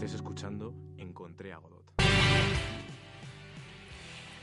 [0.00, 1.84] Estáis escuchando Encontré a Godot.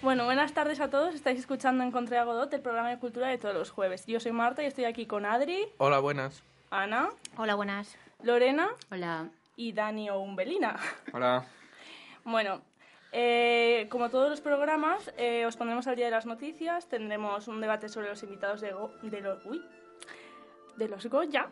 [0.03, 1.15] Bueno, buenas tardes a todos.
[1.15, 4.05] Estáis escuchando Encontré a Godot, el programa de cultura de todos los jueves.
[4.05, 6.43] Yo soy Marta y estoy aquí con Adri, Hola, buenas.
[6.69, 7.97] Ana, Hola, buenas.
[8.21, 9.29] Lorena Hola.
[9.55, 10.75] y Dani o Umbelina.
[11.11, 11.47] Hola.
[12.23, 12.61] Bueno,
[13.11, 16.87] eh, como todos los programas, eh, os pondremos al día de las noticias.
[16.87, 19.65] Tendremos un debate sobre los invitados de, Go- de, los, uy,
[20.75, 21.49] de los Goya.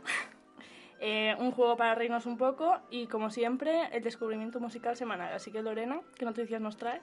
[1.00, 5.34] Eh, un juego para reírnos un poco y, como siempre, el descubrimiento musical semanal.
[5.34, 7.02] Así que, Lorena, ¿qué noticias nos traes?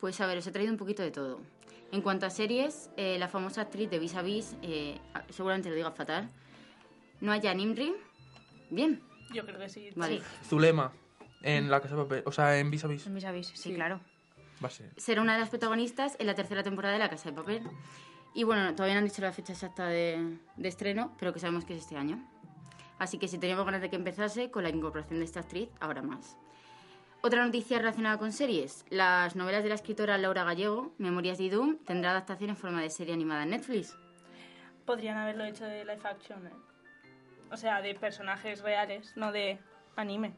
[0.00, 1.40] Pues a ver, os he traído un poquito de todo.
[1.92, 5.76] En cuanto a series, eh, la famosa actriz de Vis a Vis, eh, seguramente lo
[5.76, 6.30] diga fatal,
[7.20, 7.94] Noaya Nimri,
[8.70, 9.00] bien,
[9.32, 9.90] Yo creo que sí.
[9.94, 10.20] vale.
[10.48, 10.92] Zulema.
[11.42, 12.22] En la casa de papel.
[12.26, 13.06] O sea, en Vis a Vis.
[13.08, 13.74] Mis avis, sí, Sí.
[13.74, 14.00] claro.
[14.62, 14.90] Va a ser.
[14.96, 17.62] Será una de las protagonistas en la tercera temporada de La Casa de Papel.
[18.34, 21.64] Y bueno, todavía no han dicho la fecha exacta de, de estreno, pero que sabemos
[21.64, 22.24] que es este año.
[23.02, 26.02] Así que si teníamos ganas de que empezase, con la incorporación de esta actriz, ahora
[26.02, 26.38] más.
[27.20, 28.84] Otra noticia relacionada con series.
[28.90, 32.90] Las novelas de la escritora Laura Gallego, Memorias de Idum, tendrá adaptación en forma de
[32.90, 33.98] serie animada en Netflix.
[34.86, 36.52] Podrían haberlo hecho de live action, ¿eh?
[37.50, 39.58] O sea, de personajes reales, no de
[39.96, 40.36] anime.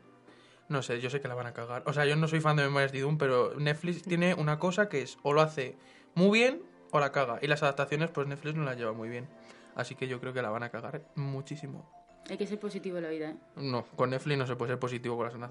[0.70, 1.82] No sé, yo sé que la van a cagar.
[1.84, 4.88] O sea, yo no soy fan de Memorias de Doom, pero Netflix tiene una cosa
[4.88, 5.76] que es o lo hace
[6.14, 7.40] muy bien o la caga.
[7.42, 9.28] Y las adaptaciones, pues Netflix no las lleva muy bien.
[9.74, 12.03] Así que yo creo que la van a cagar muchísimo.
[12.30, 13.36] Hay que ser positivo en la vida, ¿eh?
[13.56, 15.50] No, con Netflix no se puede ser positivo con las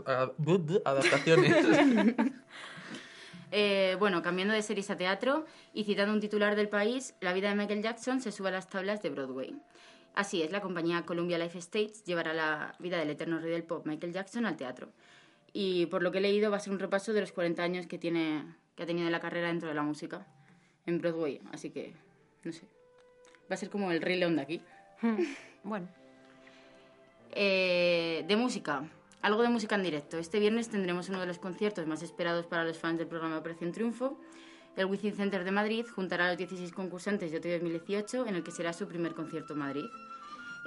[0.85, 1.65] adaptaciones.
[3.55, 7.49] Eh, bueno, cambiando de series a teatro y citando un titular del país, la vida
[7.49, 9.55] de Michael Jackson se sube a las tablas de Broadway.
[10.15, 13.85] Así es, la compañía Columbia Life Estates llevará la vida del eterno rey del pop
[13.85, 14.89] Michael Jackson al teatro.
[15.53, 17.85] Y por lo que he leído va a ser un repaso de los 40 años
[17.85, 18.43] que, tiene,
[18.75, 20.25] que ha tenido la carrera dentro de la música
[20.87, 21.39] en Broadway.
[21.51, 21.93] Así que,
[22.43, 22.65] no sé,
[23.51, 24.61] va a ser como el rey león de aquí.
[25.63, 25.87] Bueno,
[27.35, 28.83] Eh, de música,
[29.21, 30.17] algo de música en directo.
[30.17, 33.71] Este viernes tendremos uno de los conciertos más esperados para los fans del programa Operación
[33.71, 34.19] Triunfo.
[34.75, 38.43] El Wizzing Center de Madrid juntará a los 16 concursantes de OT 2018 en el
[38.43, 39.85] que será su primer concierto en Madrid.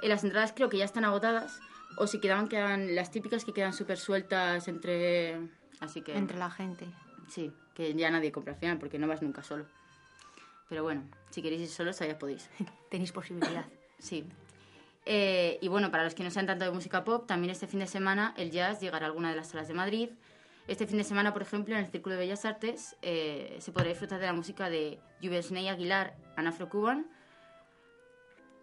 [0.01, 1.59] Eh, las entradas creo que ya están agotadas
[1.97, 5.39] o si quedaban, quedan las típicas que quedan súper sueltas entre...
[5.79, 6.17] Así que...
[6.17, 6.85] entre la gente.
[7.29, 9.65] Sí, que ya nadie compra al final porque no vas nunca solo.
[10.67, 12.49] Pero bueno, si queréis ir solos, allá podéis.
[12.89, 13.65] Tenéis posibilidad.
[13.99, 14.25] Sí.
[15.09, 17.79] Eh, y bueno, para los que no sean tanto de música pop, también este fin
[17.79, 20.09] de semana el jazz llegará a alguna de las salas de Madrid.
[20.67, 23.87] Este fin de semana, por ejemplo, en el Círculo de Bellas Artes eh, se podrá
[23.87, 27.07] disfrutar de la música de Jubelsney Aguilar, Ana Afro-Cuban,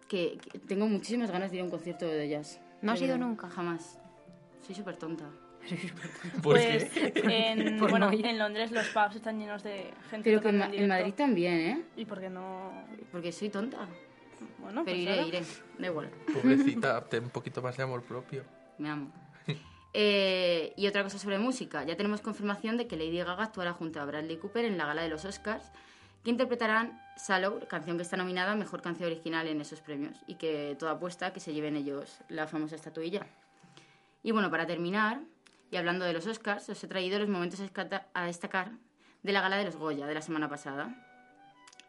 [0.07, 2.61] que, que tengo muchísimas ganas de ir a un concierto de jazz.
[2.83, 3.49] ¿No has ido nunca?
[3.49, 3.97] Jamás.
[4.61, 5.25] Soy súper tonta.
[6.43, 10.49] Pues en, Por bueno, no en Londres los pubs están llenos de gente Pero que
[10.49, 10.87] en, en.
[10.87, 11.81] Madrid también, ¿eh?
[11.95, 12.71] ¿Y por qué no?
[13.11, 13.87] Porque soy tonta.
[14.59, 15.27] Bueno, Pero pues iré, nada.
[15.27, 15.43] iré.
[15.77, 16.09] Da igual.
[16.33, 18.43] Pobrecita, ten un poquito más de amor propio.
[18.77, 19.11] Me amo.
[19.97, 21.85] Eh, y otra cosa sobre música.
[21.85, 25.03] Ya tenemos confirmación de que Lady Gaga actuará junto a Bradley Cooper en la gala
[25.03, 25.71] de los Oscars,
[26.21, 30.35] que interpretarán Sallow, canción que está nominada a Mejor Canción Original en esos premios, y
[30.35, 33.25] que toda apuesta que se lleven ellos la famosa estatuilla.
[34.21, 35.21] Y bueno, para terminar,
[35.71, 37.61] y hablando de los Oscars, os he traído los momentos
[38.13, 38.71] a destacar
[39.23, 40.93] de la gala de los Goya de la semana pasada.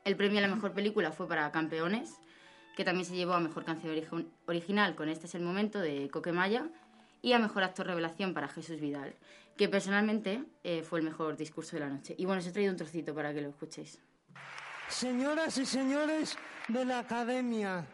[0.05, 2.21] El premio a la mejor película fue para Campeones,
[2.76, 6.09] que también se llevó a Mejor Canción Origi- Original con Este es el Momento de
[6.10, 6.69] Coquemaya
[7.22, 9.16] y a Mejor Actor Revelación para Jesús Vidal,
[9.56, 12.14] que personalmente eh, fue el mejor discurso de la noche.
[12.19, 13.98] Y bueno, os he traído un trocito para que lo escuchéis.
[14.88, 16.37] Señoras y señores
[16.69, 17.87] de la Academia,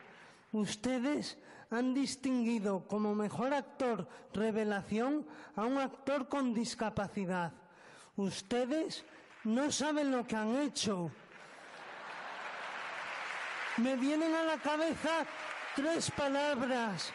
[0.51, 1.39] ustedes
[1.71, 5.25] han distinguido como mejor actor revelación
[5.57, 7.53] a un actor con discapacidad.
[8.17, 9.05] Ustedes
[9.45, 11.11] no saben lo que han hecho.
[13.79, 15.25] Me vienen a la cabeza
[15.75, 17.13] tres palabras.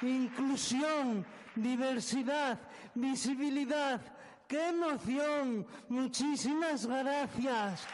[0.00, 1.24] Inclusión,
[1.54, 2.58] diversidad,
[2.94, 4.00] visibilidad.
[4.48, 5.66] ¡Qué emoción!
[5.88, 7.86] Muchísimas gracias.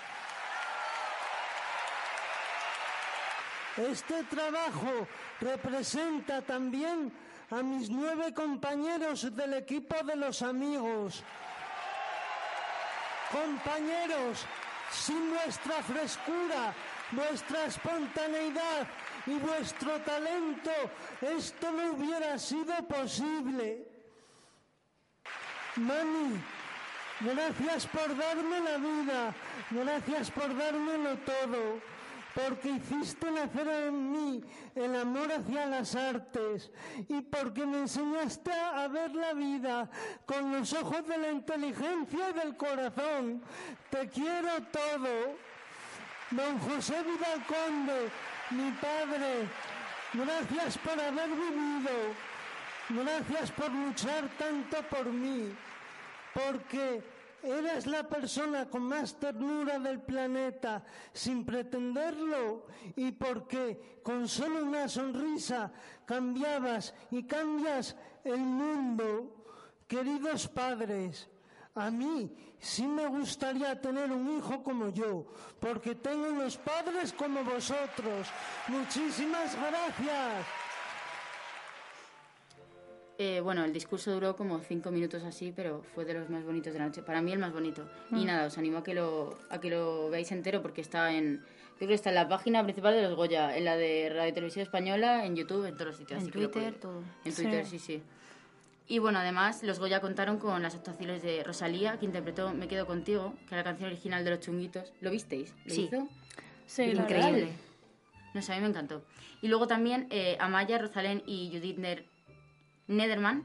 [3.76, 5.06] Este trabajo
[5.40, 7.12] representa también
[7.50, 11.22] a mis nueve compañeros del equipo de los amigos.
[13.30, 14.44] Compañeros,
[14.90, 16.74] sin vuestra frescura,
[17.12, 18.86] vuestra espontaneidad
[19.26, 20.70] y vuestro talento,
[21.20, 23.86] esto no hubiera sido posible.
[25.76, 26.40] Mami,
[27.20, 29.34] gracias por darme la vida,
[29.70, 31.80] gracias por dármelo todo,
[32.34, 34.44] porque hiciste nacer en mí
[34.74, 36.70] el amor hacia las artes
[37.08, 39.90] y porque me enseñaste a ver la vida
[40.26, 43.42] con los ojos de la inteligencia y del corazón.
[43.90, 45.47] Te quiero todo.
[46.30, 48.10] Don José Vidal Conde,
[48.50, 49.48] mi padre,
[50.12, 52.14] gracias por haber vivido.
[52.90, 55.50] Gracias por luchar tanto por mí,
[56.34, 57.02] porque
[57.42, 62.66] eras la persona con más ternura del planeta sin pretenderlo
[62.96, 65.72] y porque con solo una sonrisa
[66.04, 69.34] cambiabas y cambias el mundo.
[69.86, 71.28] Queridos padres,
[71.74, 75.26] a mí sí me gustaría tener un hijo como yo,
[75.60, 78.26] porque tengo unos padres como vosotros.
[78.68, 80.46] Muchísimas gracias.
[83.20, 86.72] Eh, bueno, el discurso duró como cinco minutos así, pero fue de los más bonitos
[86.72, 87.02] de la noche.
[87.02, 87.88] Para mí el más bonito.
[88.12, 91.44] Y nada, os animo a que lo, a que lo veáis entero porque está en...
[91.78, 94.62] Creo que está en la página principal de los Goya, en la de Radio Televisión
[94.64, 96.18] Española, en YouTube, en todos los sitios.
[96.20, 97.02] En así que lo Twitter, podéis- todo.
[97.24, 97.42] En Sí.
[97.42, 98.02] Twitter, sí, sí.
[98.90, 102.86] Y bueno, además, los Goya contaron con las actuaciones de Rosalía, que interpretó Me Quedo
[102.86, 104.92] Contigo, que era la canción original de Los Chunguitos.
[105.00, 105.54] ¿Lo visteis?
[105.66, 105.82] ¿Lo Sí.
[105.92, 106.08] hizo?
[106.66, 106.82] Sí.
[106.84, 107.48] Increíble.
[108.34, 109.04] No sé, a mí me encantó.
[109.42, 112.04] Y luego también eh, Amaya, Rosalén y Judith Ner-
[112.86, 113.44] Nederman,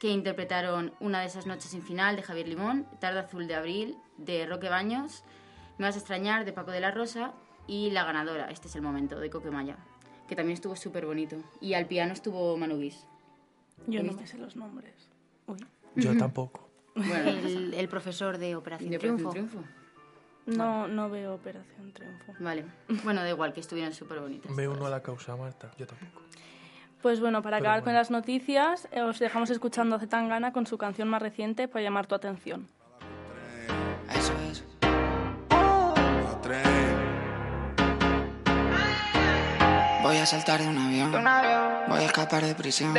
[0.00, 3.96] que interpretaron Una de esas noches sin final de Javier Limón, Tarde Azul de Abril
[4.16, 5.24] de Roque Baños,
[5.78, 7.32] Me vas a extrañar de Paco de la Rosa
[7.66, 9.76] y La ganadora, este es el momento, de Coquemaya,
[10.28, 11.36] que también estuvo súper bonito.
[11.60, 13.06] Y al piano estuvo Manu Guis.
[13.86, 14.94] Yo no me sé los nombres.
[15.46, 15.58] Uy.
[15.96, 16.68] Yo tampoco.
[16.94, 19.30] Bueno, El, el profesor de Operación de Triunfo.
[19.30, 19.58] Triunfo.
[20.46, 22.32] No, no veo Operación Triunfo.
[22.38, 22.64] Vale.
[23.02, 24.50] Bueno, da igual, que estuvieron súper bonitos.
[24.54, 25.70] Me uno a la causa, Marta.
[25.78, 26.22] Yo tampoco.
[27.02, 30.66] Pues bueno, para Pero acabar con las noticias, eh, os dejamos escuchando a Zetangana con
[30.66, 32.68] su canción más reciente para llamar tu atención.
[34.10, 34.64] Eso es.
[35.50, 36.93] A tren.
[40.14, 41.10] Voy a saltar de un avión.
[41.88, 42.96] Voy a escapar de prisión.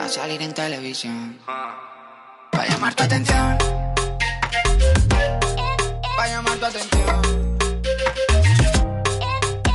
[0.00, 1.38] A salir en televisión.
[2.50, 3.58] Para llamar tu atención.
[6.16, 7.22] Para llamar tu atención.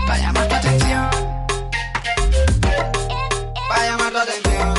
[0.08, 1.10] Para llamar tu atención.
[3.70, 4.74] Para llamar tu atención.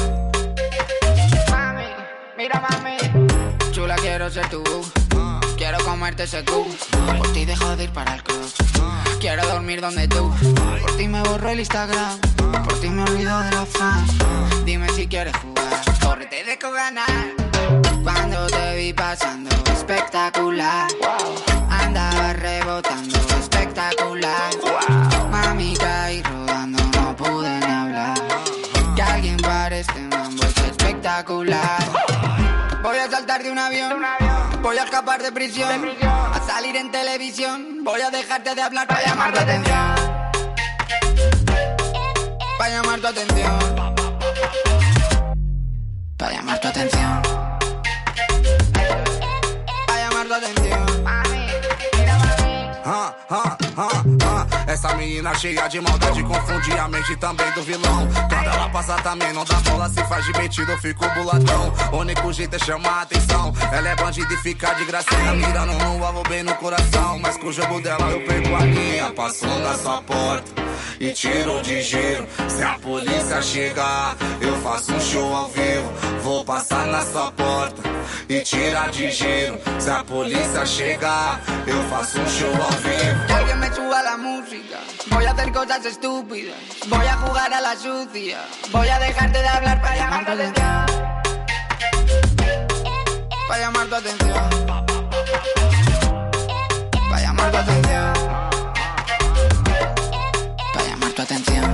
[1.52, 1.86] Mami,
[2.36, 2.96] mira mami.
[3.70, 4.64] Chula, quiero ser tú.
[5.56, 6.66] Quiero comerte ese tú.
[7.16, 8.52] Por ti dejo de ir para el club.
[9.22, 10.34] Quiero dormir donde tú.
[10.80, 12.18] Por ti me borro el Instagram.
[12.64, 14.12] Por ti me olvido de los fans.
[14.64, 15.80] Dime si quieres jugar.
[16.02, 17.06] Corre, te dejo ganar.
[18.02, 20.88] Cuando te vi pasando, espectacular.
[21.70, 24.50] Andaba rebotando, espectacular.
[25.30, 28.18] Mami caí rodando, no pude ni hablar.
[28.96, 31.78] Que alguien pare este mambo es espectacular.
[32.82, 34.02] Voy a saltar de un avión,
[34.62, 39.04] voy a escapar de prisión, a salir en televisión, voy a dejarte de hablar para
[39.04, 39.94] llamar tu atención.
[42.58, 43.58] Para llamar tu atención.
[46.16, 47.22] Para llamar tu atención.
[49.86, 50.81] Para llamar tu atención.
[52.84, 54.46] Ah, ah, ah, ah.
[54.66, 58.08] Essa menina cheia de maldade confunde a mente também do vilão.
[58.28, 61.72] Quando ela passa também não dá bola, se faz de metido, fico buladão.
[61.92, 63.52] O único jeito é chamar a atenção.
[63.72, 67.18] Ela é bandida e fica de gracinha, mirando no alvo bem no coração.
[67.20, 69.10] Mas com o jogo dela eu perco a linha.
[69.12, 70.50] Passou na sua porta
[70.98, 72.26] e tirou de giro.
[72.48, 75.92] Se a polícia chegar, eu faço um show ao vivo.
[76.22, 77.91] Vou passar na sua porta
[78.36, 79.58] y tirar de giro.
[79.78, 83.26] Si a polícia chegar, eu faço um show ao vivo.
[83.26, 84.78] Que alguien me suba la música.
[85.10, 86.56] Voy a hacer cosas estúpidas.
[86.88, 88.38] Voy a jugar a la sucia.
[88.70, 90.86] Voy a dejarte de hablar para llamar tu atención.
[93.48, 94.50] Para llamar tu atención.
[97.10, 98.12] Para llamar tu atención.
[100.72, 101.71] Para llamar tu atención.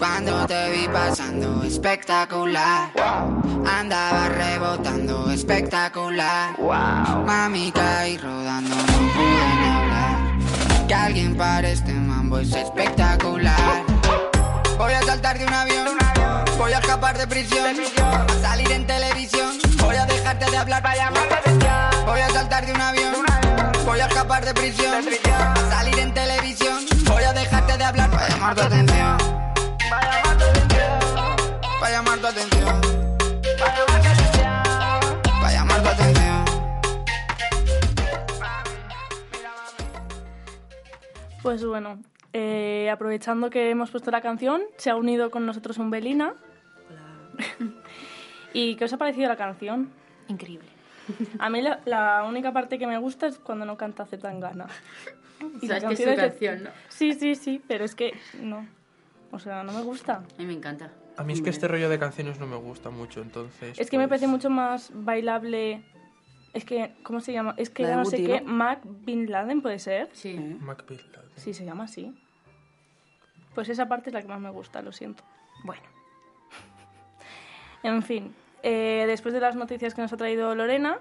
[0.00, 2.90] Cuando te vi pasando espectacular.
[3.66, 6.58] Andaba rebotando espectacular.
[7.26, 10.86] Mami caí rodando, no pude ni hablar.
[10.88, 13.84] Que alguien pare este mambo es espectacular.
[14.78, 15.88] Voy a saltar de un avión,
[16.56, 20.96] voy a escapar de prisión, a salir en televisión, voy a dejarte de hablar para
[20.96, 21.28] llamar.
[22.06, 23.12] Voy a saltar de un avión,
[23.84, 25.04] voy a escapar de prisión,
[25.34, 29.39] a salir en televisión, voy a dejarte de hablar para llamar tu atención.
[32.10, 32.80] Para llamar tu atención.
[35.40, 36.44] Para llamar tu atención.
[41.42, 42.00] Pues bueno,
[42.32, 46.34] eh, aprovechando que hemos puesto la canción, se ha unido con nosotros Umbelina.
[48.52, 49.90] ¿Y qué os ha parecido la canción?
[50.26, 50.66] Increíble.
[51.38, 54.66] A mí la, la única parte que me gusta es cuando no canta Zetangana.
[55.62, 56.70] Y la Sabes que es su canción es de- canción, ¿no?
[56.90, 58.12] Sí, sí, sí, pero es que
[58.42, 58.66] no.
[59.30, 60.16] O sea, no me gusta.
[60.16, 60.90] A mí me encanta.
[61.20, 63.78] A mí es que este rollo de canciones no me gusta mucho, entonces.
[63.78, 65.82] Es que me pues, parece mucho más bailable.
[66.54, 67.52] Es que, ¿cómo se llama?
[67.58, 68.40] Es que ya no sé qué.
[68.40, 70.08] Mac Bin Laden puede ser.
[70.14, 70.38] Sí.
[70.60, 71.30] Mac Bill Laden.
[71.36, 72.18] Sí, se llama así.
[73.54, 75.22] Pues esa parte es la que más me gusta, lo siento.
[75.62, 75.82] Bueno,
[77.82, 81.00] En fin, eh, después de las noticias que nos ha traído Lorena,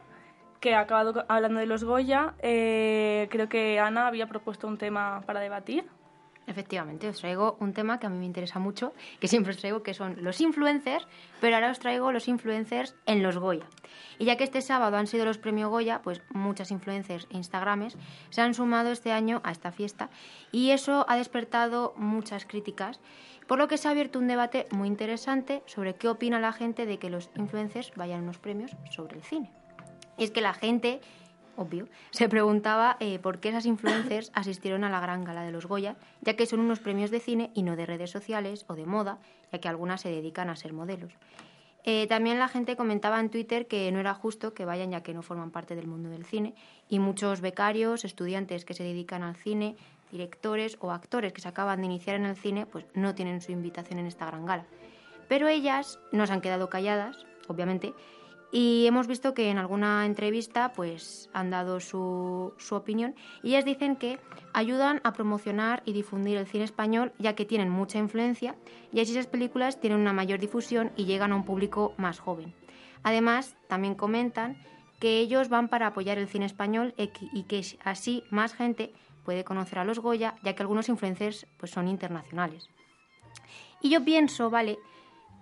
[0.60, 5.24] que ha acabado hablando de los Goya, eh, creo que Ana había propuesto un tema
[5.26, 5.86] para debatir.
[6.50, 9.84] Efectivamente, os traigo un tema que a mí me interesa mucho, que siempre os traigo,
[9.84, 11.08] que son los influencers,
[11.40, 13.68] pero ahora os traigo los influencers en los Goya.
[14.18, 17.98] Y ya que este sábado han sido los premios Goya, pues muchas influencers e instagrames
[18.30, 20.10] se han sumado este año a esta fiesta
[20.52, 23.00] y eso ha despertado muchas críticas,
[23.48, 26.86] por lo que se ha abierto un debate muy interesante sobre qué opina la gente
[26.86, 29.52] de que los influencers vayan a unos premios sobre el cine.
[30.18, 31.00] Y es que la gente,
[31.60, 35.66] obvio, se preguntaba eh, por qué esas influencers asistieron a la gran gala de los
[35.66, 38.86] Goya, ya que son unos premios de cine y no de redes sociales o de
[38.86, 39.20] moda,
[39.52, 41.14] ya que algunas se dedican a ser modelos.
[41.86, 45.14] Eh, también la gente comentaba en Twitter que no era justo que vayan ya que
[45.14, 46.54] no forman parte del mundo del cine
[46.90, 49.76] y muchos becarios, estudiantes que se dedican al cine,
[50.12, 53.52] directores o actores que se acaban de iniciar en el cine, pues no tienen su
[53.52, 54.66] invitación en esta gran gala.
[55.28, 57.94] Pero ellas nos han quedado calladas, obviamente,
[58.52, 63.66] y hemos visto que en alguna entrevista pues han dado su, su opinión y ellas
[63.66, 64.20] dicen que
[64.54, 68.56] ayudan a promocionar y difundir el cine español ya que tienen mucha influencia
[68.92, 72.54] y así esas películas tienen una mayor difusión y llegan a un público más joven.
[73.04, 74.58] Además, también comentan
[75.00, 78.92] que ellos van para apoyar el cine español y que- así más gente
[79.24, 82.68] puede conocer a los Goya, ya que algunos influencers pues, son internacionales.
[83.82, 84.80] Y yo pienso, ¿vale?,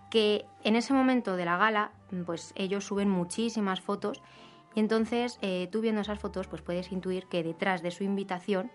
[0.09, 1.91] que en ese momento de la gala,
[2.25, 4.21] pues ellos suben muchísimas fotos
[4.75, 8.71] y entonces eh, tú viendo esas fotos pues puedes intuir que detrás de su invitación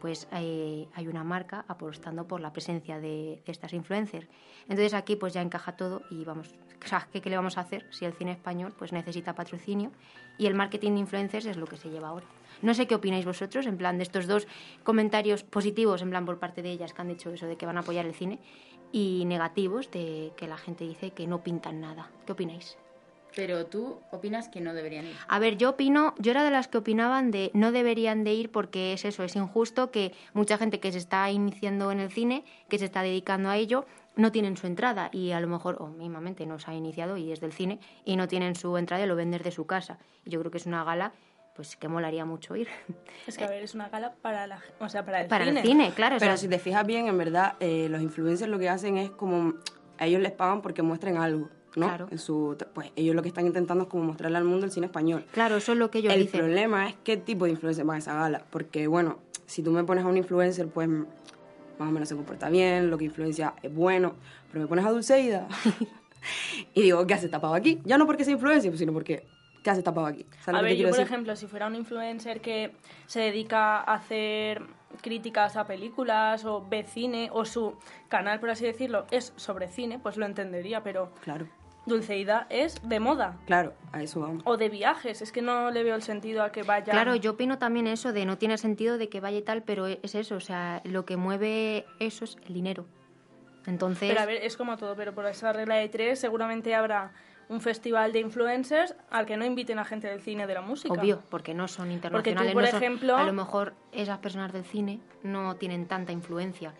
[0.00, 4.26] pues eh, hay una marca apostando por la presencia de, estas influencers.
[4.62, 6.48] Entonces aquí pues ya encaja todo y vamos,
[6.84, 9.92] o sea, ¿qué, qué le vamos a hacer si el cine español pues necesita patrocinio
[10.38, 12.26] y el marketing de influencers es lo que se lleva ahora?
[12.62, 14.48] No sé qué opináis vosotros, en plan de estos dos
[14.82, 17.76] comentarios positivos, en plan por parte de ellas que han dicho eso de que van
[17.76, 18.40] a apoyar el cine,
[18.92, 22.10] y negativos de que la gente dice que no pintan nada.
[22.26, 22.76] ¿Qué opináis?
[23.34, 25.16] Pero tú opinas que no deberían ir.
[25.26, 28.50] A ver, yo opino, yo era de las que opinaban de no deberían de ir
[28.50, 32.44] porque es eso, es injusto que mucha gente que se está iniciando en el cine,
[32.68, 35.86] que se está dedicando a ello, no tienen su entrada y a lo mejor, o
[35.86, 39.06] mismamente no se ha iniciado y es del cine y no tienen su entrada y
[39.06, 39.98] lo ven desde su casa.
[40.26, 41.14] Y yo creo que es una gala
[41.54, 42.68] pues que molaría mucho ir.
[43.26, 45.60] Es que, a ver, es una gala para, la, o sea, para el Para cine.
[45.60, 46.16] el cine, claro.
[46.16, 48.96] o Pero sea, si te fijas bien, en verdad, eh, los influencers lo que hacen
[48.98, 49.54] es como
[49.98, 51.86] a ellos les pagan porque muestren algo, ¿no?
[51.88, 52.08] Claro.
[52.10, 54.86] En su, pues ellos lo que están intentando es como mostrarle al mundo el cine
[54.86, 55.24] español.
[55.32, 56.40] claro, eso es lo que ellos el dicen.
[56.40, 59.84] problema es qué tipo de influencer va a esa gala, porque bueno, si tú me
[59.84, 63.72] pones a un influencer, pues más o menos se comporta bien, lo que influencia es
[63.74, 64.14] bueno,
[64.48, 65.46] pero me pones a Dulceida
[66.74, 67.80] y digo, ¿qué hace tapado aquí?
[67.84, 69.26] Ya no porque sea influencer, sino porque
[69.62, 70.26] ¿qué hace tapado aquí?
[70.40, 71.06] ¿Sabes A ver, yo por decir?
[71.06, 72.72] ejemplo, si fuera un influencer que
[73.06, 74.62] se dedica a hacer
[75.00, 77.76] críticas a películas o ve cine o su
[78.08, 81.48] canal, por así decirlo, es sobre cine, pues lo entendería, pero Claro,
[81.86, 84.42] Dulceida es de moda claro, a eso vamos.
[84.46, 86.92] o de viajes, es que no le veo el sentido a que vaya...
[86.92, 89.86] Claro, yo opino también eso de no tiene sentido de que vaya y tal, pero
[89.86, 92.86] es eso, o sea, lo que mueve eso es el dinero.
[93.66, 97.12] Entonces, Pero a ver, es como todo, pero por esa regla de tres seguramente habrá
[97.52, 100.94] un festival de influencers al que no inviten a gente del cine de la música.
[100.94, 102.52] obvio, porque no son internacionales.
[102.54, 106.72] por no son- ejemplo- a lo mejor esas personas del cine no tienen tanta influencia.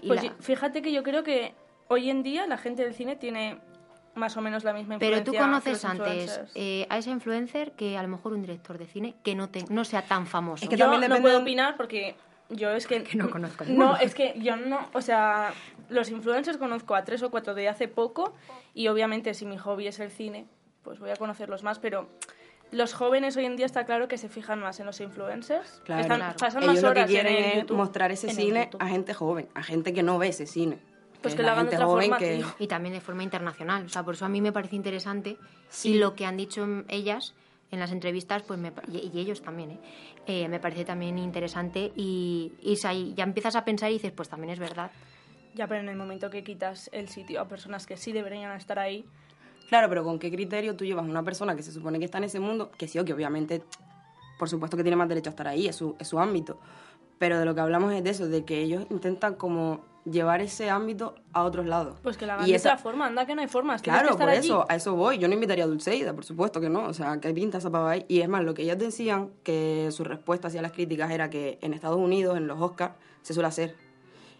[0.00, 1.54] Y Pues la- fíjate que yo creo que
[1.88, 3.58] hoy en día la gente del cine tiene
[4.14, 5.24] más o menos la misma Pero influencia.
[5.24, 8.86] tú que conoces antes eh, a ese influencer que a lo mejor un director de
[8.86, 10.64] cine que no, te, no sea tan famoso.
[10.64, 12.16] Es que yo también no puedo opinar porque
[12.50, 13.02] yo es que...
[13.02, 14.88] Que no conozco a No, es que yo no...
[14.92, 15.52] O sea,
[15.88, 18.34] los influencers conozco a tres o cuatro de hace poco
[18.74, 20.46] y obviamente si mi hobby es el cine,
[20.82, 22.08] pues voy a conocerlos más, pero...
[22.72, 25.82] Los jóvenes hoy en día está claro que se fijan más en los influencers.
[25.84, 26.36] Claro, Están- claro.
[26.38, 29.12] Pasan Ellos más lo que horas quieren en es YouTube, mostrar ese cine a gente
[29.12, 30.78] joven, a gente que no ve ese cine.
[31.20, 32.44] Pues es que lo la hagan de otra joven forma, que...
[32.60, 33.86] Y también de forma internacional.
[33.86, 35.36] O sea, por eso a mí me parece interesante.
[35.68, 35.94] Sí.
[35.94, 37.34] Y lo que han dicho ellas
[37.70, 39.80] en las entrevistas, pues me y, ellos también, ¿eh?
[40.26, 41.92] Eh, me parece también interesante.
[41.96, 44.90] Y, y si ya empiezas a pensar y dices, pues también es verdad.
[45.54, 48.78] Ya, pero en el momento que quitas el sitio a personas que sí deberían estar
[48.78, 49.04] ahí,
[49.70, 52.18] Claro, pero ¿con qué criterio tú llevas a una persona que se supone que está
[52.18, 52.72] en ese mundo?
[52.76, 53.62] Que sí, o que obviamente,
[54.36, 56.58] por supuesto que tiene más derecho a estar ahí, es su, es su ámbito.
[57.20, 60.70] Pero de lo que hablamos es de eso, de que ellos intentan como llevar ese
[60.70, 61.98] ámbito a otros lados.
[62.02, 63.06] pues que la hagan Y de esa- otra forma.
[63.06, 63.82] Anda que no hay formas.
[63.82, 64.46] tienes que Claro, estar por allí.
[64.48, 65.18] eso, a eso voy.
[65.18, 66.84] Yo no invitaría a Dulceida, por supuesto que no.
[66.86, 68.04] O sea, que pinta esa pava ahí.
[68.08, 71.58] Y es más, lo que ellas decían, que su respuesta hacia las críticas era que
[71.60, 73.74] en Estados Unidos, en los Oscars, se suele hacer.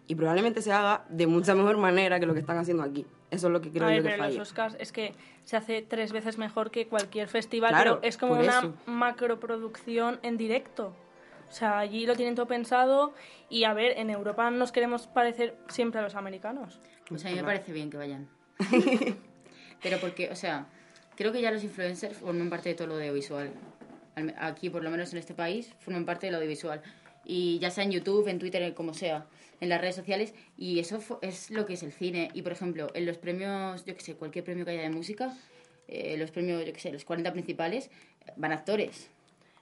[0.06, 3.06] Y probablemente se haga de mucha mejor manera que lo que están haciendo aquí.
[3.30, 4.38] Eso es lo que creo a ver, yo que pero falla.
[4.38, 5.14] los Oscars es que
[5.44, 8.72] se hace tres veces mejor que cualquier festival, Claro, pero es como una eso.
[8.86, 10.92] macroproducción en directo.
[11.50, 13.12] O sea, allí lo tienen todo pensado
[13.48, 16.78] y a ver, en Europa nos queremos parecer siempre a los americanos.
[17.08, 18.28] Pues a mí me parece bien que vayan.
[19.82, 20.66] Pero porque, o sea,
[21.16, 23.50] creo que ya los influencers forman parte de todo lo audiovisual.
[24.38, 26.82] Aquí, por lo menos en este país, forman parte del audiovisual.
[27.24, 29.26] Y ya sea en YouTube, en Twitter, como sea,
[29.60, 30.34] en las redes sociales.
[30.56, 32.30] Y eso es lo que es el cine.
[32.32, 35.36] Y, por ejemplo, en los premios, yo que sé, cualquier premio que haya de música,
[35.88, 37.90] eh, los premios, yo que sé, los 40 principales,
[38.36, 39.10] van actores.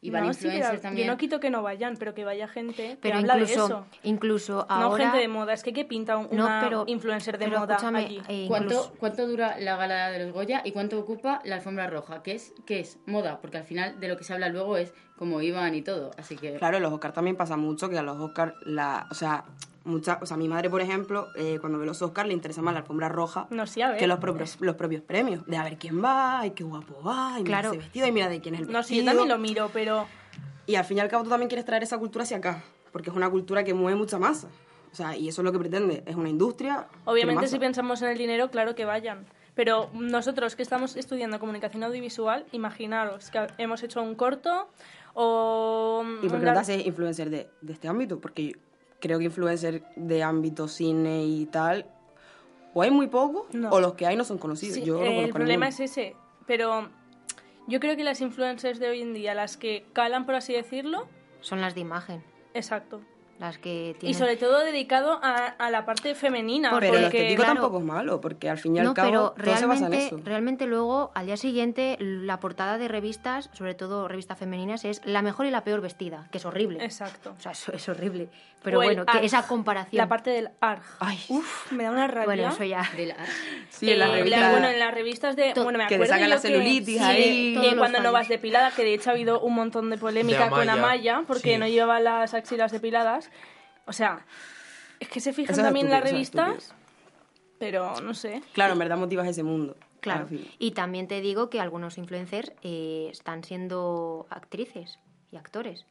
[0.01, 1.07] Y van No, sí, influencers pero también.
[1.09, 3.65] Yo no quito que no vayan, pero que vaya gente que Pero habla de incluso,
[3.67, 3.87] eso.
[4.05, 5.05] incluso No ahora...
[5.05, 7.75] gente de moda, es que ¿qué pinta un- No, una pero- influencer de pero moda
[7.75, 8.23] escúchame, allí?
[8.29, 11.89] eh, ¿Cuánto, incluso- ¿Cuánto dura la gala de los Goya y cuánto ocupa la alfombra
[11.89, 12.23] roja?
[12.23, 12.99] ¿Qué es, ¿Qué es?
[13.07, 16.13] Moda, porque al final de lo que se habla luego es cómo iban y todo.
[16.17, 16.55] Así que.
[16.55, 19.45] Claro, en los Oscars también pasa mucho que a los Oscars, la, o sea,
[19.89, 22.75] mucha, o sea, mi madre, por ejemplo, eh, cuando ve los Oscars le interesa más
[22.75, 23.99] la alfombra roja No, sí, a ver.
[23.99, 25.45] que los propios, los propios premios.
[25.47, 27.69] De a ver quién va, ay, qué guapo va, y mira Claro.
[27.71, 29.05] ese vestido, y mira de quién es el No, sí, yo vestido.
[29.07, 30.07] también lo miro, pero
[30.67, 33.11] Y al fin y al cabo tú también quieres traer esa cultura hacia acá, porque
[33.11, 34.49] es una cultura que mueve mucha masa.
[34.93, 36.87] O sea, y eso es lo que pretende, es una industria.
[37.05, 39.27] obviamente si pensamos en el dinero, claro que vayan.
[39.55, 44.69] Pero nosotros que estamos estudiando comunicación audiovisual, imaginaros que hemos hecho un corto
[45.15, 46.05] o...
[46.23, 48.21] ¿Y por qué no te haces influencer de, de este ámbito?
[48.21, 48.57] Porque
[49.01, 51.87] creo que influencer de ámbito cine y tal,
[52.75, 53.71] o hay muy pocos, No.
[53.71, 54.77] o los que hay no son conocidos.
[54.77, 55.85] Sí, yo no eh, conozco el problema ninguno.
[55.85, 56.89] es ese, pero
[57.67, 61.07] yo creo que las influencers de hoy en día, las que calan, por así decirlo,
[61.41, 62.23] Son las de imagen,
[62.55, 63.01] exacto.
[63.39, 64.19] Las que Y tienen...
[64.19, 66.71] sobre todo dedicado a, a la parte femenina.
[66.79, 67.55] Pero lo porque, estético claro.
[67.61, 69.91] tampoco es malo, porque al fin y al no, cabo pero todo se basa en
[69.93, 70.21] realmente, eso.
[70.25, 75.23] realmente luego, al día siguiente, la portada de revistas, sobre todo revistas femeninas, es la
[75.23, 76.85] mejor y la peor vestida, que es horrible.
[76.85, 77.35] Exacto.
[77.39, 78.29] O sea, eso es horrible.
[78.61, 79.97] Pero O el bueno, que esa comparación...
[79.99, 80.83] La parte del ARG.
[80.99, 82.25] Ay, Uf, me da una rabia.
[82.25, 82.83] Bueno, eso ya...
[82.97, 83.17] de la-
[83.71, 84.41] sí, en la Eh, revista.
[84.41, 85.53] la- bueno, en las revistas de...
[85.53, 87.75] To- Bueno, me que acuerdo le sacan yo la que- celulitis sí, ahí.
[87.79, 90.69] cuando no vas depilada, que de hecho ha habido un montón de polémica De con
[90.69, 90.73] Amaya,
[91.19, 91.59] Amaya, porque sí.
[91.59, 93.28] no llevaba las axilas depiladas.
[93.87, 94.25] O sea,
[95.01, 96.75] es que se fijan también en las revistas,
[97.59, 98.43] pero no sé.
[98.53, 99.77] Claro, en verdad motivas ese mundo.
[100.01, 100.29] Claro.
[100.59, 104.99] Y también te digo que algunos influencers eh, están siendo actrices
[105.33, 105.87] y actores.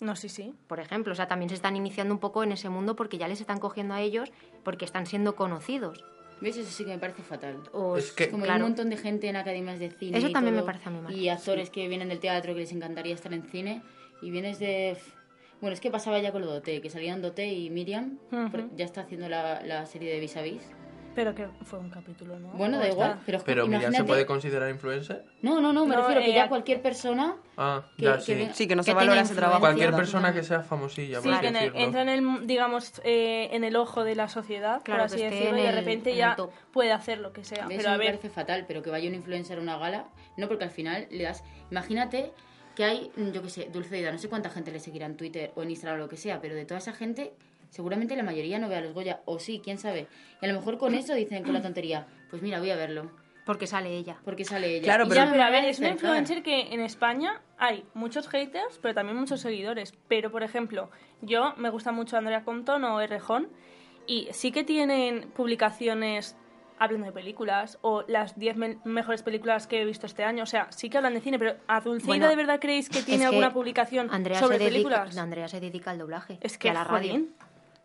[0.00, 0.54] No, sí, sí.
[0.66, 1.12] por ejemplo.
[1.12, 3.58] O sea, también se están iniciando un poco en ese mundo porque ya les están
[3.58, 4.30] cogiendo a ellos
[4.62, 6.04] porque están siendo conocidos.
[6.40, 6.56] ¿Ves?
[6.56, 7.58] Eso sí que me parece fatal.
[7.72, 10.16] O, Es que- Como hay claro, un montón de gente en academias de cine.
[10.16, 11.12] Eso también me todo, parece a mí mal.
[11.14, 13.82] Y actores que vienen del teatro que les encantaría estar en cine.
[14.22, 14.96] Y vienes de.
[15.60, 18.18] Bueno, es que pasaba ya con lo de Dote, que salían Dote y Miriam.
[18.50, 20.62] Por- Ya está haciendo la, la serie de Vis a Vis.
[21.12, 22.50] Pero que fue un capítulo, ¿no?
[22.50, 22.94] Bueno, ¿O da está?
[22.94, 23.18] igual.
[23.26, 25.24] Pero, Pero Miriam se puede considerar influencer.
[25.42, 27.34] No, no, no, me No, refiero que eh, ya ac- cualquier persona.
[27.56, 28.34] Ah, Que- ya que sí.
[28.36, 29.58] venga- Sí, que no se Que valora ese trabajo.
[29.60, 31.78] Cualquier persona que sea famosilla, Sí, por que así decirlo.
[31.80, 35.34] entra en el, digamos, eh, en el ojo de la sociedad, Claro, por que así
[35.34, 36.36] decirlo, y de repente en ya
[36.72, 37.66] puede hacer lo que sea.
[37.66, 37.78] ¿Ves?
[37.78, 40.04] Pero a me ver, parece fatal, pero que vaya un influencer a una gala.
[40.36, 41.42] No, porque al final le das.
[41.72, 42.30] Imagínate
[42.74, 45.52] que hay, mm, yo qué sé, Dulceida, no sé cuánta gente le seguirá en Twitter
[45.54, 47.32] o en Instagram o lo que sea, pero de toda esa gente,
[47.70, 50.06] seguramente la mayoría no vea los Goya, o sí, quién sabe.
[50.40, 53.10] Y a lo mejor con eso dicen con la tontería, pues mira, voy a verlo,
[53.46, 54.18] porque sale ella.
[54.24, 54.84] porque sale ella.
[54.84, 58.78] Claro, pero- ya pero a ver, es una influencer que en España hay muchos haters,
[58.80, 59.92] pero también muchos seguidores.
[60.08, 63.48] Pero, por ejemplo, yo me gusta mucho Andrea Compton o Errejón,
[64.06, 66.36] y sí que tienen publicaciones
[66.80, 70.42] hablando de películas, o las 10 me- mejores películas que he visto este año.
[70.42, 73.02] O sea, sí que hablan de cine, pero ¿a Dulceida Bueno, de verdad creéis que
[73.02, 75.16] tiene Es que alguna publicación Andrea sobre dedica, películas?
[75.18, 77.12] Andrea se dedica al doblaje Es y que a la radio.
[77.12, 77.34] jolín,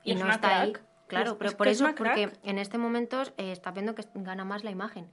[0.04, 0.74] Y, es no está ahí.
[1.08, 3.94] Claro, Es- pero es por es eso, una porque en este momento eh, está viendo
[3.96, 5.08] que gana más la imagen.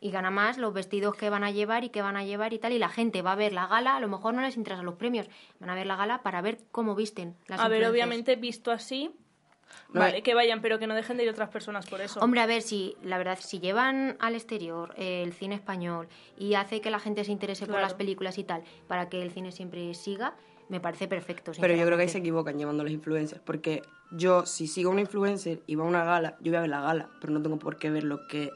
[0.00, 2.58] Y gana más los vestidos que van a llevar y que van a llevar y
[2.58, 2.72] tal.
[2.72, 4.94] Y la gente va a ver la gala, a lo mejor no les interesan los
[4.94, 5.28] premios,
[5.60, 9.10] van a ver la gala para ver cómo visten las A ver, obviamente, visto así,
[9.92, 12.20] No, vale, que vayan, pero que no dejen de ir otras personas por eso.
[12.20, 16.54] Hombre, a ver, si la verdad, si llevan al exterior eh, el cine español y
[16.54, 19.50] hace que la gente se interese por las películas y tal, para que el cine
[19.52, 20.34] siempre siga,
[20.68, 21.52] me parece perfecto.
[21.58, 24.90] Pero yo creo que ahí se equivocan llevando a los influencers, porque yo, si sigo
[24.90, 27.32] a una influencer y va a una gala, yo voy a ver la gala, pero
[27.32, 28.50] no tengo por qué ver lo que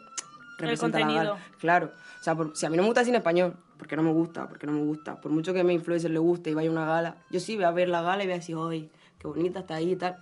[0.59, 1.35] representa la contenido.
[1.35, 1.47] gala.
[1.59, 4.03] Claro, o sea, por- si a mí no me gusta el cine español, porque no
[4.03, 6.55] me gusta, porque no me gusta, por mucho que a mi influencer le guste y
[6.55, 8.57] vaya a una gala, yo sí voy a ver la gala y voy a decir,
[8.59, 10.17] ¡ay, qué bonita está ahí y tal!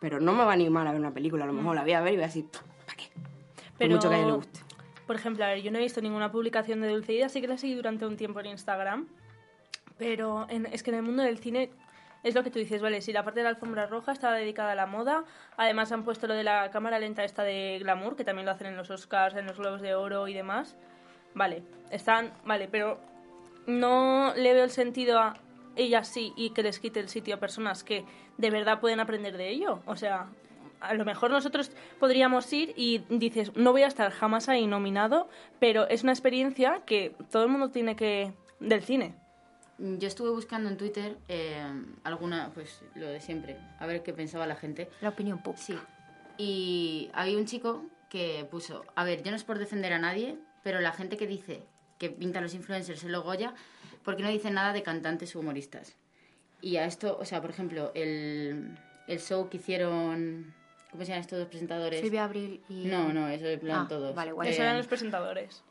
[0.00, 1.92] Pero no me va a animar a ver una película, a lo mejor la voy
[1.92, 2.46] a ver y voy a decir,
[2.86, 3.04] ¿para qué?
[3.14, 4.60] Por Pero, mucho que a ella le guste.
[5.06, 7.58] Por ejemplo, a ver, yo no he visto ninguna publicación de Dulceida, sí que la
[7.58, 9.06] seguí durante un tiempo en Instagram.
[9.98, 11.70] Pero en- es que en el mundo del cine
[12.22, 14.72] es lo que tú dices, vale, si la parte de la alfombra roja está dedicada
[14.72, 15.24] a la moda,
[15.56, 18.68] además han puesto lo de la cámara lenta esta de glamour, que también lo hacen
[18.68, 20.76] en los Oscars, en los Globos de Oro y demás.
[21.34, 22.98] Vale, están, vale, pero
[23.66, 25.36] no le veo el sentido a
[25.76, 28.04] ellas sí y que les quite el sitio a personas que
[28.40, 29.80] de verdad pueden aprender de ello.
[29.86, 30.28] O sea,
[30.80, 35.28] a lo mejor nosotros podríamos ir y dices, no voy a estar jamás ahí nominado,
[35.58, 38.32] pero es una experiencia que todo el mundo tiene que...
[38.58, 39.14] del cine.
[39.78, 41.62] Yo estuve buscando en Twitter eh,
[42.04, 44.90] alguna, pues lo de siempre, a ver qué pensaba la gente.
[45.00, 45.62] La opinión pública.
[45.62, 45.78] Sí.
[46.36, 50.36] Y hay un chico que puso, a ver, yo no es por defender a nadie,
[50.62, 51.62] pero la gente que dice
[51.98, 53.54] que pintan los influencers en los Goya,
[54.02, 55.96] ¿por qué no dicen nada de cantantes o humoristas?
[56.62, 60.54] Y a esto, o sea, por ejemplo, el, el show que hicieron,
[60.90, 62.00] ¿cómo se llaman estos dos presentadores?
[62.00, 62.84] Silvia Abril y...
[62.86, 64.14] No, no, eso en plan Ah, todos.
[64.14, 64.48] vale, guay.
[64.48, 65.62] Eh, Eso eran los presentadores.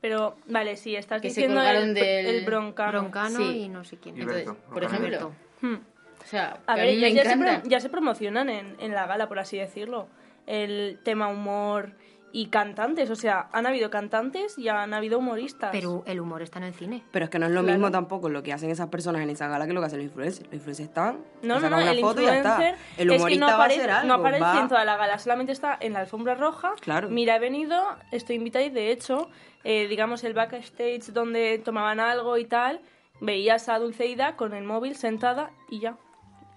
[0.00, 3.00] Pero, vale, sí, estás Que se diciendo colgaron el, del- el broncano.
[3.00, 3.58] Broncano Sí.
[3.60, 4.18] y no sé quién.
[4.18, 5.74] Entonces, Berto, por ejemplo, Hmm.
[6.22, 9.06] o sea, A ver, mí ya, me ya se, ya se promocionan en, en la
[9.06, 10.08] gala, por así decirlo.
[10.46, 11.92] El tema humor
[12.36, 13.10] y cantantes.
[13.10, 15.70] O sea, han habido cantantes y han habido humoristas.
[15.70, 17.04] Pero el humor está en el cine.
[17.12, 17.78] Pero es que no es lo Claro.
[17.78, 20.06] mismo tampoco lo que hacen esas personas en esa gala que lo que hacen los
[20.06, 20.46] influencers.
[20.46, 22.48] Los influencers están, No, no, no, una el foto y ya está.
[22.50, 24.08] influencer El es que humorista no va a aparece, hacer algo.
[24.08, 26.72] no aparece va- en toda la gala, solamente está en la alfombra roja.
[26.80, 27.08] Claro.
[27.08, 29.28] Mira, he venido, estoy invitada y de hecho,
[29.62, 32.80] eh, digamos, el backstage donde tomaban algo y tal,
[33.20, 35.96] veías a Dulceida con el móvil sentada y ya.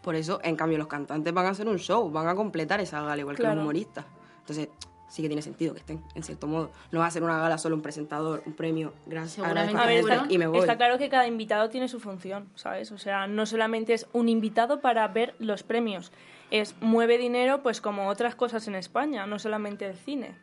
[0.01, 3.01] Por eso, en cambio, los cantantes van a hacer un show, van a completar esa
[3.03, 3.57] gala, igual que Claro.
[3.57, 4.05] los humoristas.
[4.39, 4.69] Entonces,
[5.07, 6.71] sí que tiene sentido que estén, en cierto modo.
[6.91, 10.03] No va a ser una gala solo un presentador, un premio, gracias, Seguramente A ver,
[10.29, 10.59] y me voy.
[10.59, 12.91] está claro que cada invitado tiene su función, ¿sabes?
[12.91, 16.11] O sea, no solamente es un invitado para ver los premios,
[16.51, 20.35] es mueve dinero pues como otras cosas en España, no solamente el cine.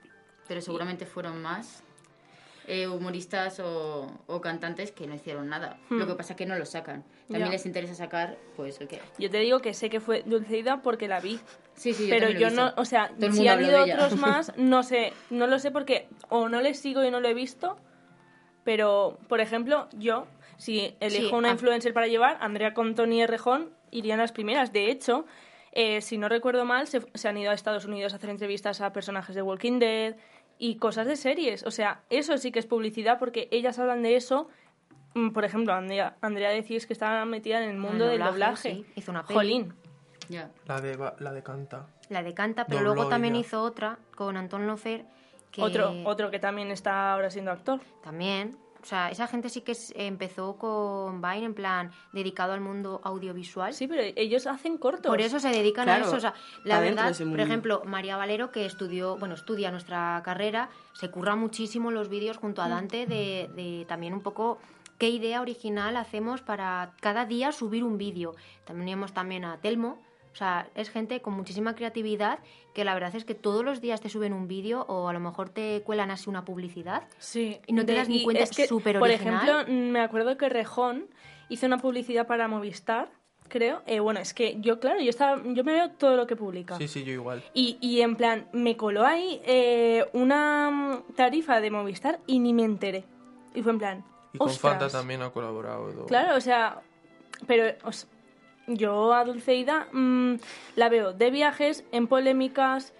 [0.48, 1.82] Pero seguramente fueron más
[2.66, 5.78] eh, humoristas o, o cantantes que no hicieron nada.
[5.90, 7.04] Lo que pasa es que no lo sacan.
[7.28, 9.00] También les interesa sacar, pues, ¿o qué?
[9.18, 11.40] Yo te digo que sé que fue Dulceida porque la vi.
[11.74, 13.78] Sí, sí, yo pero yo no, o sea, Todo el si mundo han habló ido
[13.78, 13.94] de ella.
[14.04, 17.28] otros más, no sé, no lo sé porque o no les sigo y no lo
[17.28, 17.76] he visto,
[18.62, 21.52] pero, por ejemplo, yo, si elijo Sí, una ah.
[21.52, 24.72] influencer para llevar, Andrea con Tony Errejón irían las primeras.
[24.72, 25.24] De hecho,
[25.72, 28.80] eh, si no recuerdo mal, se, se han ido a Estados Unidos a hacer entrevistas
[28.80, 30.16] a personajes de Walking Dead
[30.58, 31.64] y cosas de series.
[31.64, 34.48] O sea, eso sí que es publicidad porque ellas hablan de eso.
[35.14, 38.70] Mm, Por ejemplo, Andrea, Andrea decís que estaba metida en el mundo del doblaje, doblaje.
[38.74, 39.34] sí, hizo una peli.
[39.36, 39.74] Jolín.
[40.66, 41.86] La de, ba- la de Canta.
[42.08, 43.46] La de Canta, pero Dobló luego también ella.
[43.46, 45.04] hizo otra con Antón Lofer.
[45.50, 47.80] Que Otro, otro que también está ahora siendo actor.
[48.02, 48.56] También.
[48.82, 53.72] O sea, esa gente sí que empezó con Vine en plan dedicado al mundo audiovisual.
[53.72, 55.06] Sí, pero ellos hacen cortos.
[55.10, 56.16] Por eso se dedican Claro, a eso.
[56.16, 61.10] O sea, la verdad, por ejemplo, María Valero, que estudió, bueno, estudia nuestra carrera, se
[61.10, 62.64] curra muchísimo los vídeos junto Mm.
[62.64, 64.58] a Dante de, de también un poco
[64.98, 68.34] qué idea original hacemos para cada día subir un vídeo.
[68.64, 69.98] También tenemos también a Telmo.
[70.32, 72.40] O sea, es gente con muchísima creatividad
[72.74, 75.20] que la verdad es que todos los días te suben un vídeo o a lo
[75.20, 77.04] mejor te cuelan así una publicidad.
[77.18, 77.60] Sí.
[77.68, 79.48] Y no te De- das ni cuenta, es que, súper Por original.
[79.48, 81.06] ejemplo, mm, me acuerdo que Rejón
[81.48, 83.10] hizo una publicidad para Movistar,
[83.46, 83.82] creo.
[83.86, 86.78] Eh, bueno, es que yo, claro, yo, estaba, yo me veo todo lo que publica.
[86.78, 87.44] Sí, sí, yo igual.
[87.54, 90.68] Y, y en plan, me coló ahí eh, una
[91.08, 93.04] mm, tarifa de Movistar y ni me enteré.
[93.54, 94.04] Y fue en plan.
[94.34, 94.72] Y con "Ostras".
[94.78, 96.04] Fanta también ha colaborado.
[96.06, 96.82] Claro, o sea,
[97.46, 98.06] pero os-
[98.66, 100.34] yo a Dulceida mm,
[100.76, 102.92] la veo de viajes, en polémicas.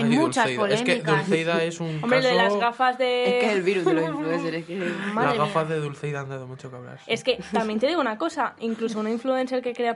[0.00, 0.74] En muchas Dulceida.
[0.74, 1.16] Es que polémicas.
[1.26, 2.28] Dulceida es un Hombre, lo caso...
[2.28, 3.24] de las gafas de.
[3.24, 4.76] Es que es el virus de los influencers, es que...
[5.14, 5.46] Madre Las mía.
[5.46, 6.98] gafas de Dulceida han dado mucho que hablar.
[6.98, 7.04] sí.
[7.12, 9.94] Es que también te digo una cosa, incluso un influencer que crea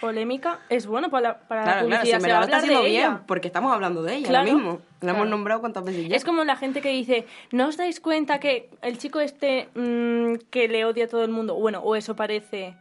[0.00, 2.40] polémica es bueno para la, para la Claro, claro, si publicidad, en se verdad va
[2.40, 3.22] lo a está haciendo bien, ella.
[3.26, 4.70] porque estamos hablando de ella Claro, ahora mismo.
[4.72, 5.16] La claro.
[5.18, 6.16] hemos nombrado cuántas veces ya.
[6.16, 10.34] Es como la gente que dice, ¿no os dais cuenta que el chico este mm,
[10.50, 12.74] que le odia a todo el mundo, bueno, o eso parece,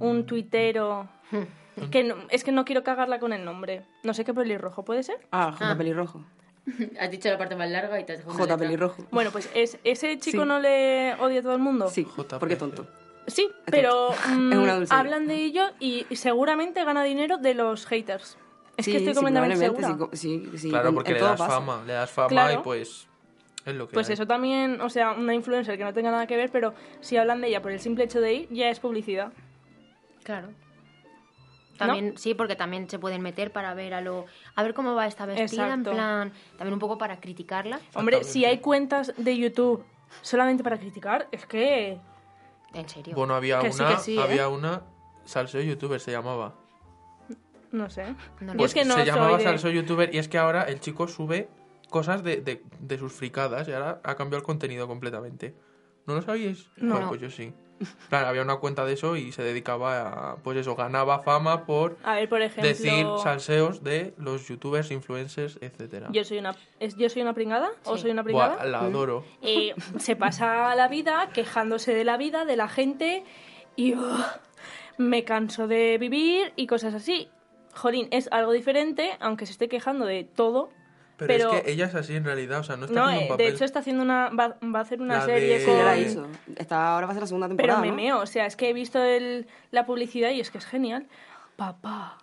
[0.00, 1.08] un tuitero...
[1.88, 3.82] que no- es que no quiero cagarla con el nombre.
[4.02, 5.16] No sé qué pelirrojo, ¿puede ser?
[5.32, 5.76] Ah, J Ah.
[5.76, 6.24] pelirrojo.
[7.00, 9.04] Has dicho la parte más larga y te has dejado J pelirrojo.
[9.10, 10.48] Bueno, pues es, ese chico Sí.
[10.48, 11.88] no le odia a todo el mundo.
[11.88, 12.38] Sí, JPG.
[12.38, 12.86] porque tonto.
[13.26, 14.12] Sí, pero mm,
[14.52, 14.98] Es una dulcería.
[15.00, 18.36] hablan de ello y seguramente gana dinero de los haters.
[18.76, 20.08] Es Sí, que estoy sí, completamente probablemente, segura.
[20.10, 21.50] sí, co- sí, sí, Claro, en- porque en le todo das pasa.
[21.52, 21.82] fama.
[21.86, 22.60] Le das fama Claro.
[22.60, 23.06] y pues...
[23.66, 24.14] Es lo que Pues hay.
[24.14, 27.42] eso también, o sea, una influencer que no tenga nada que ver, pero si hablan
[27.42, 29.32] de ella por el simple hecho de ir, ya es publicidad.
[30.24, 30.48] Claro.
[31.86, 35.06] También, sí, porque también se pueden meter para ver a lo a ver cómo va
[35.06, 35.90] esta vestida, Exacto.
[35.90, 37.80] en plan, también un poco para criticarla.
[37.94, 39.84] Hombre, si hay cuentas de YouTube
[40.22, 41.98] solamente para criticar, es que...
[42.74, 43.14] En serio.
[43.16, 43.98] Bueno, había Que una...
[43.98, 44.22] sí, ¿eh?
[44.22, 44.82] había una...
[45.24, 46.54] Salseo YouTuber se llamaba.
[47.72, 48.14] No sé.
[48.40, 51.06] No es que no se llamaba de- Salseo YouTuber y es que ahora el chico
[51.08, 51.48] sube
[51.88, 55.54] cosas de, de, de sus fricadas y ahora ha cambiado el contenido completamente.
[56.06, 56.66] ¿No lo sabíais?
[56.76, 56.96] No.
[56.96, 57.52] Pues, pues yo sí.
[58.08, 60.36] Claro, había una cuenta de eso y se dedicaba a...
[60.36, 62.62] Pues eso, ganaba fama por A ver, por ejemplo...
[62.68, 66.08] decir salseos de los youtubers, influencers, etcétera.
[66.12, 67.70] Yo soy una, es- ¿Yo soy una pringada?
[67.84, 68.64] ¿O soy una Buah, pringada?
[68.66, 69.24] la adoro.
[69.42, 73.24] Eh, se pasa la vida quejándose de la vida, de la gente,
[73.76, 74.24] y ugh,
[74.98, 77.30] me canso de vivir y cosas así.
[77.74, 80.70] Jolín, es algo diferente, aunque se esté quejando de todo.
[81.26, 83.20] Pero, pero- es que ella es así en realidad, o sea, no está No, haciendo
[83.20, 83.46] un eh, papel.
[83.46, 85.76] de hecho está haciendo una, va, va a hacer una La serie de- Sí, con...
[85.76, 86.26] ya la hizo.
[86.56, 87.94] Está, ahora va a ser la segunda Pero temporada, me ¿no?
[87.94, 91.06] meo, o sea, es que he visto el, la publicidad y es que es genial.
[91.56, 92.18] Papá,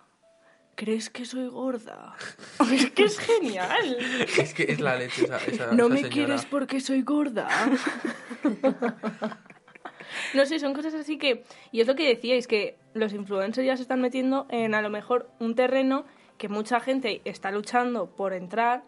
[0.74, 2.14] ¿crees que soy gorda?
[2.72, 3.96] es que es genial.
[4.38, 6.08] Es que es la leche esa, esa, No esa me señora.
[6.10, 7.48] quieres porque soy gorda.
[10.34, 11.44] no sé, son cosas así que...
[11.72, 14.90] Y es lo que decíais, que los influencers ya se están metiendo en a lo
[14.90, 16.04] mejor un terreno
[16.38, 18.82] que mucha gente está luchando por entrar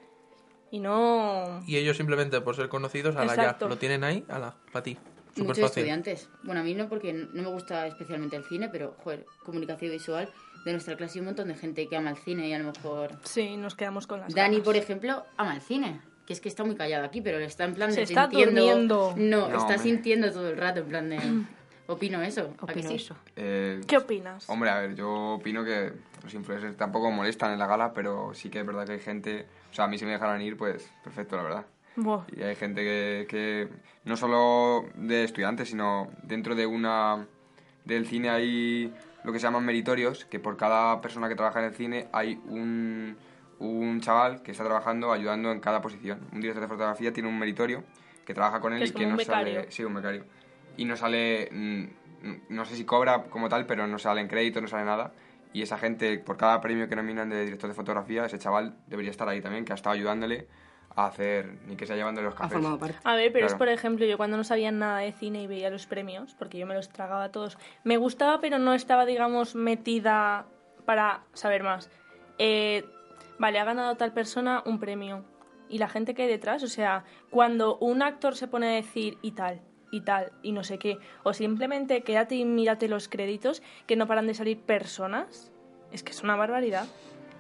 [0.71, 1.63] y no...
[1.67, 3.69] Y ellos simplemente por ser conocidos, ala ya, Exacto.
[3.69, 4.97] lo tienen ahí, ala, para ti.
[5.31, 5.81] Súper Muchos fácil.
[5.83, 6.29] estudiantes.
[6.43, 10.29] Bueno, a mí no porque no me gusta especialmente el cine, pero, joder, comunicación visual.
[10.65, 12.73] De nuestra clase hay un montón de gente que ama el cine y a lo
[12.73, 13.13] mejor...
[13.25, 14.65] Sí, nos quedamos con las Dani, ganas.
[14.65, 16.01] por ejemplo, ama el cine.
[16.27, 18.61] Que es que está muy callado aquí, pero está en plan Se de está sintiendo...
[18.61, 19.15] durmiendo.
[19.17, 19.79] No, No, está hombre.
[19.79, 21.19] sintiendo todo el rato, en plan de...
[21.87, 22.55] Opino eso.
[22.61, 22.95] ¿a que Opino sí?
[22.97, 23.17] eso.
[23.35, 24.49] Eh, ¿Qué opinas?
[24.49, 28.51] Hombre, a ver, yo opino que los influencers tampoco molestan en la gala, pero sí
[28.51, 29.47] que es verdad que hay gente...
[29.71, 31.67] O sea, a mí si me dejaran ir, pues perfecto, la verdad.
[32.37, 33.69] Y hay gente que, que
[34.05, 37.27] no solo de estudiantes, sino dentro de una
[37.85, 38.93] del cine hay
[39.25, 42.41] lo que se llaman meritorios, que por cada persona que trabaja en el cine hay
[42.47, 43.17] un,
[43.59, 46.21] un chaval que está trabajando ayudando en cada posición.
[46.33, 47.85] Un director de fotografía tiene un meritorio
[48.25, 49.55] que trabaja con él Que y que no becario.
[49.61, 49.71] sale...
[49.73, 50.25] Sí, un becario.
[50.77, 51.49] Y no sale...
[51.53, 51.85] mm,
[52.51, 55.13] No sé si cobra como tal, pero no sale en crédito, no sale nada.
[55.53, 59.11] Y esa gente, por cada premio que nominan de director de fotografía, ese chaval debería
[59.11, 60.47] estar ahí también, que ha estado ayudándole
[60.95, 62.53] a hacer, ni que sea llevándole los Ha cafés.
[62.53, 62.97] formado parte.
[63.05, 65.71] A ver, pero es por ejemplo, yo cuando no sabía nada de cine y veía
[65.71, 70.47] los premios, porque yo me los tragaba todos, me gustaba, pero no estaba, digamos, metida
[70.85, 71.91] para saber más.
[72.39, 72.85] Eh,
[73.39, 75.25] vale, ha ganado tal persona un premio.
[75.69, 79.19] Y la gente que hay detrás, o sea, cuando un actor se pone a decir
[79.23, 79.61] y tal,
[79.91, 84.07] y tal, y no sé qué, o simplemente quédate y mírate los créditos, que no
[84.07, 85.51] paran de salir personas,
[85.93, 86.87] es que es una barbaridad.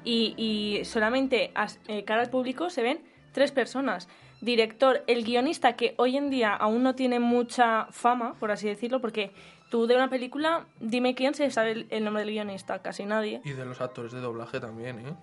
[0.02, 1.52] Y, y solamente
[1.88, 4.08] eh, cara al público se ven tres personas.
[4.40, 9.00] Director, el guionista, que hoy en día aún no tiene mucha fama, por así decirlo,
[9.00, 9.32] porque
[9.70, 13.42] tú de una película, dime quién se sabe el, el nombre del guionista, casi nadie.
[13.44, 15.14] Y de los actores de doblaje también, ¿eh?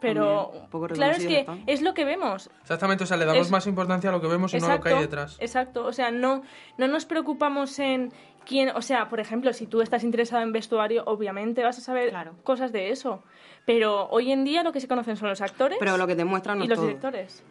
[0.00, 2.50] Pero poco claro, es que es lo que vemos.
[2.62, 4.76] Exactamente, o sea, le damos Es- más importancia a lo que vemos y no a
[4.76, 5.36] lo que hay detrás.
[5.40, 6.42] Exacto, o sea, no,
[6.78, 8.12] no nos preocupamos en
[8.46, 12.10] quién, o sea, por ejemplo, si tú estás interesado en vestuario, obviamente vas a saber
[12.10, 12.34] Claro.
[12.44, 13.22] cosas de eso.
[13.66, 16.24] Pero hoy en día lo que se conocen son los actores Pero lo que te
[16.24, 16.86] muestran no y es los todo.
[16.86, 17.44] directores.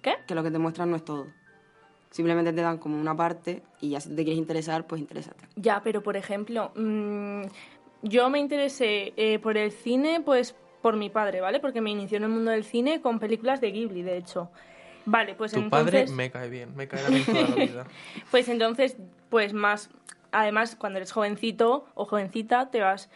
[0.00, 0.14] ¿Qué?
[0.26, 1.26] Que lo que te muestran no es todo.
[2.10, 5.44] Simplemente te dan como una parte y ya si te quieres interesar, pues interésate.
[5.56, 7.42] Ya, pero por ejemplo, mm,
[8.02, 10.54] yo me interesé eh, por el cine, pues
[10.86, 11.58] por mi padre, ¿vale?
[11.58, 14.52] Porque me inició en el mundo del cine con películas de Ghibli, de hecho.
[15.04, 16.04] Vale, pues Tu entonces...
[16.04, 17.86] padre me cae bien, me caerá bien toda la vida.
[18.30, 18.96] Pues entonces,
[19.28, 19.90] pues más,
[20.30, 23.10] además cuando eres jovencito o jovencita, te vas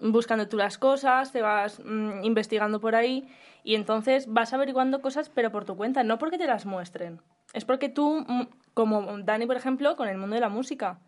[0.00, 3.28] buscando tú las cosas, te vas mm, investigando por ahí
[3.62, 7.20] y entonces vas averiguando cosas pero por tu cuenta, no porque te las muestren.
[7.52, 10.98] Es porque tú, mm, como Dani por ejemplo, con el mundo de la música,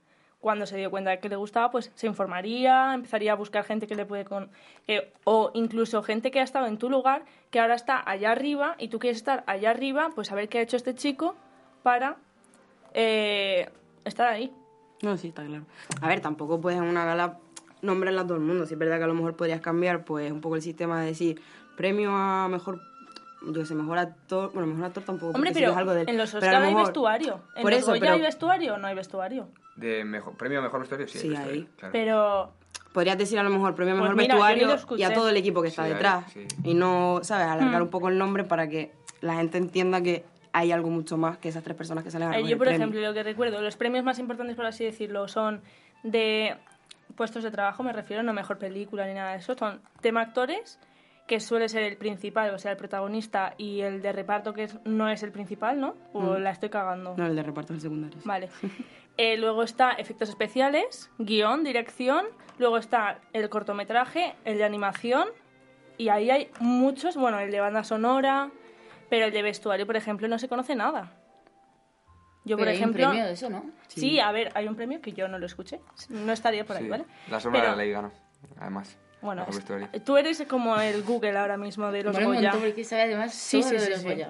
[0.45, 3.87] cuando se dio cuenta de que le gustaba, pues se informaría, empezaría a buscar gente
[3.87, 4.51] que le puede con...
[4.87, 8.75] eh, o incluso gente que ha estado en tu lugar, que ahora está allá arriba
[8.79, 11.35] y tú quieres estar allá arriba, pues a ver qué ha hecho este chico
[11.83, 12.17] para
[12.93, 13.71] eh,
[14.05, 14.53] estar ahí.
[15.03, 15.65] No, sí, está claro.
[16.03, 17.39] A ver, tampoco puedes en una gala
[17.81, 18.67] nombrarla a todo el mundo.
[18.67, 21.07] Si es verdad que a lo mejor podrías cambiar, pues un poco el sistema de
[21.07, 21.41] decir
[21.77, 22.81] premio a mejor,
[23.51, 24.53] yo sé, mejor actor.
[24.53, 25.33] Bueno, mejor actor tampoco.
[25.35, 27.41] Hombre, sí pero es algo de en los Pero Oscar hay mejor- vestuario.
[27.57, 29.49] ¿En Por los eso, Goya pero hay vestuario o no hay vestuario?
[29.77, 31.19] De mejor, premio a mejor vestuario, sí.
[31.19, 31.69] Sí, vestuario, ahí.
[31.77, 31.93] claro.
[31.93, 32.53] Pero
[32.93, 35.13] podrías decir a lo mejor premio a Pues mejor mira, ni lo vestuario y a
[35.15, 36.33] todo el equipo que está Sí, ahí, detrás.
[36.33, 36.47] sí.
[36.63, 37.47] Y no, ¿sabes?
[37.49, 37.85] Alargar Hmm.
[37.85, 41.49] un poco el nombre para que la gente entienda que hay algo mucho más que
[41.49, 42.77] esas tres personas que salen a eh, yo, por el premio.
[42.77, 45.61] ejemplo, lo que recuerdo, los premios más importantes, por así decirlo, son
[46.05, 46.55] de
[47.17, 50.79] puestos de trabajo, me refiero, no mejor película ni nada de eso, son tema actores,
[51.27, 54.79] que suele ser el principal, o sea, el protagonista, y el de reparto, que es-
[54.85, 55.95] no es el principal, ¿no?
[56.13, 56.43] O Mm.
[56.43, 57.15] la estoy cagando.
[57.17, 58.19] No, el de reparto es el secundario.
[58.25, 58.49] Vale.
[59.17, 62.27] Eh, luego está efectos especiales, guion, dirección.
[62.59, 65.29] Luego está el cortometraje, el de animación.
[65.97, 68.51] Y ahí hay muchos, bueno, el de banda sonora,
[69.09, 71.13] pero el de vestuario, por ejemplo, no se conoce nada.
[72.45, 73.07] Yo, por hay un ejemplo.
[73.07, 73.71] premio de eso, ¿no?
[73.87, 74.19] Sí.
[74.19, 75.81] a ver, hay un premio que yo no lo escuché.
[76.09, 77.05] No estaría por ahí, Sí, ¿vale?
[77.31, 78.13] La sombra Pero- de la ley ganó,
[78.59, 78.99] además.
[79.25, 82.53] Bueno, es- tú eres como el Google ahora mismo de los Bueno, Goya.
[82.53, 84.07] montón, porque sabe además Sí, todo sí, lo de sí, los sí.
[84.09, 84.29] Goya.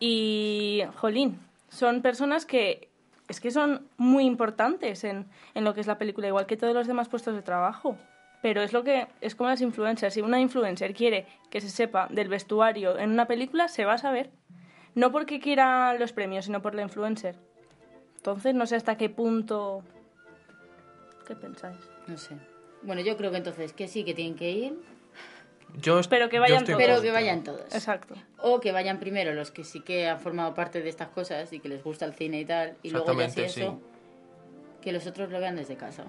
[0.00, 2.88] Y, jolín, son personas que
[3.28, 6.74] es que son muy importantes en, en lo que es la película, igual que todos
[6.74, 7.96] los demás puestos de trabajo.
[8.42, 10.14] Pero es lo que es como las influencers.
[10.14, 13.98] Si una influencer quiere que se sepa del vestuario en una película, se va a
[13.98, 14.30] saber.
[14.94, 17.36] No porque quiera los premios, sino por la influencer.
[18.16, 19.82] Entonces, no sé hasta qué punto.
[21.26, 21.78] ¿Qué pensáis?
[22.06, 22.34] No sé.
[22.82, 24.74] Bueno, yo creo que entonces que sí, que tienen que ir,
[25.82, 26.86] Yo Pero que yo vayan estoy todos.
[26.86, 27.74] pero que vayan todos.
[27.74, 28.14] Exacto.
[28.38, 31.60] O que vayan primero los que sí que han formado parte de estas cosas y
[31.60, 33.80] que les gusta el cine y tal, y luego ya si Exactamente, eso,
[34.80, 36.04] que los otros lo vean desde casa.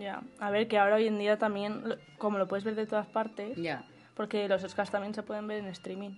[0.00, 1.82] Ya, a ver, que ahora hoy en día también,
[2.18, 5.58] como lo puedes ver de todas partes, Ya, porque los Oscars también se pueden ver
[5.58, 6.10] en streaming.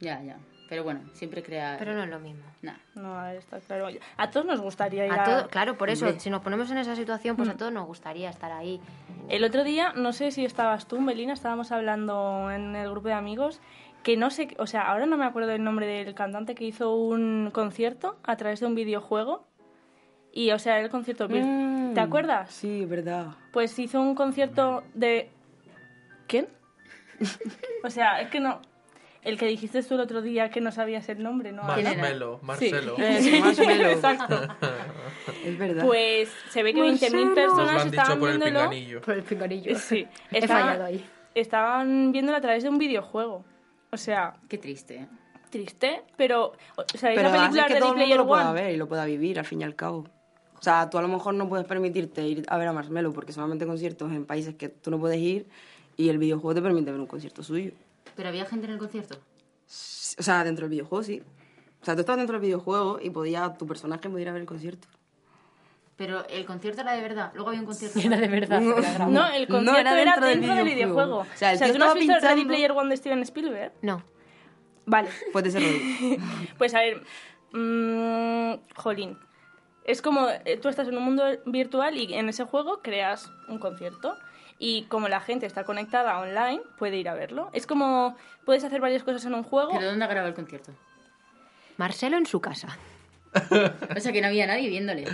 [0.00, 0.38] ya, ya.
[0.68, 1.76] Pero bueno, siempre crea...
[1.78, 2.44] Pero no es lo mismo.
[2.62, 2.74] Nah.
[2.94, 3.88] No, está claro.
[4.16, 5.24] A todos nos gustaría ir A a...
[5.24, 8.28] todo, claro, por eso, si nos ponemos en esa situación, pues a todos nos gustaría
[8.28, 8.80] estar ahí.
[9.28, 13.14] El otro día, no sé si estabas tú, Melina, estábamos hablando en el grupo de
[13.14, 13.60] amigos,
[14.02, 16.94] que no sé, o sea, ahora no me acuerdo el nombre del cantante que hizo
[16.94, 19.46] un concierto a través de un videojuego.
[20.32, 21.28] Y, o sea, el concierto...
[21.28, 22.50] Mm, ¿Te acuerdas?
[22.50, 23.28] Sí, verdad.
[23.52, 25.30] Pues hizo un concierto de...
[26.26, 26.48] ¿Quién?
[27.84, 28.60] o sea, es que no...
[29.22, 31.62] El que dijiste tú el otro día que no sabías el nombre, ¿no?
[31.64, 32.96] Marshmello, Marcelo.
[32.98, 33.88] Eso, Marshmello.
[33.88, 34.40] Exacto.
[35.44, 35.84] Es verdad.
[35.84, 38.70] Pues se ve que 20.000 Nos lo personas han dicho estaban por el viéndolo...
[38.70, 39.00] pinganillo.
[39.02, 39.78] Por el pinganillo.
[39.78, 41.04] Sí, He estaban- fallado ahí.
[41.34, 43.44] Estaban viéndolo a través de un videojuego.
[43.90, 45.08] O sea, Qué triste, ¿eh?
[45.50, 46.52] triste, pero...
[46.76, 48.60] O sea, Pero esa hace película que Ready todo el mundo Player lo pueda One...
[48.60, 50.06] ver y lo pueda vivir, al fin y al cabo.
[50.58, 53.32] O sea, tú a lo mejor no puedes permitirte ir a ver a Marshmello porque
[53.32, 55.46] solamente conciertos en países que tú no puedes ir
[55.96, 57.72] y el videojuego te permite ver un concierto suyo.
[58.18, 59.14] ¿Pero había gente en el concierto?
[60.18, 61.22] O sea, dentro del videojuego, sí.
[61.80, 64.40] O sea, tú estabas dentro del videojuego y podía, tu personaje podía ir a ver
[64.40, 64.88] el concierto.
[65.96, 67.30] Pero el concierto era de verdad.
[67.34, 67.96] Luego había un concierto...
[68.00, 68.60] Era de verdad.
[68.60, 69.06] era.
[69.06, 71.04] No, el concierto era era dentro dentro, del del videojuego.
[71.04, 71.18] videojuego.
[71.32, 73.72] O sea, el tío ¿tú no has visto Ready pinchando- Player One de Steven Spielberg?
[73.82, 74.02] No.
[74.84, 75.08] Vale.
[75.32, 75.62] Puede ser.
[76.58, 77.02] Pues a ver,
[77.52, 79.16] mm, jolín.
[79.84, 83.60] Es como eh, tú estás en un mundo virtual y en ese juego creas un
[83.60, 84.16] concierto.
[84.58, 87.48] Y como la gente está conectada online, puede ir a verlo.
[87.52, 89.70] Es como puedes hacer varias cosas en un juego.
[89.72, 90.72] ¿Pero dónde grabado el concierto?
[91.76, 92.76] Marcelo en su casa.
[93.96, 95.04] O sea, que no había nadie viéndole.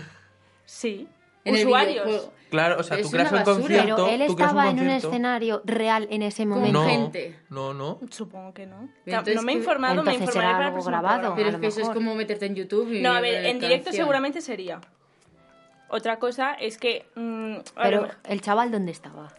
[0.64, 1.08] Sí.
[1.44, 2.06] En el Usuarios.
[2.06, 2.32] videojuego.
[2.48, 3.96] Claro, o sea, tú creas un concierto.
[3.96, 6.82] Pero él estaba en un escenario real en ese Con momento.
[6.82, 7.36] No, gente.
[7.50, 7.98] no, no.
[8.10, 8.88] Supongo que no.
[9.04, 11.34] Entonces, no me he ¿qué- informado, me informaré para el algo grabado.
[11.34, 13.02] Pero es que eso es como meterte en YouTube y...
[13.02, 14.04] No, a ver, ver en directo canción.
[14.04, 14.80] seguramente sería.
[15.94, 17.06] Otra cosa es que...
[17.14, 19.32] mm, Pero el chaval, ¿dónde estaba?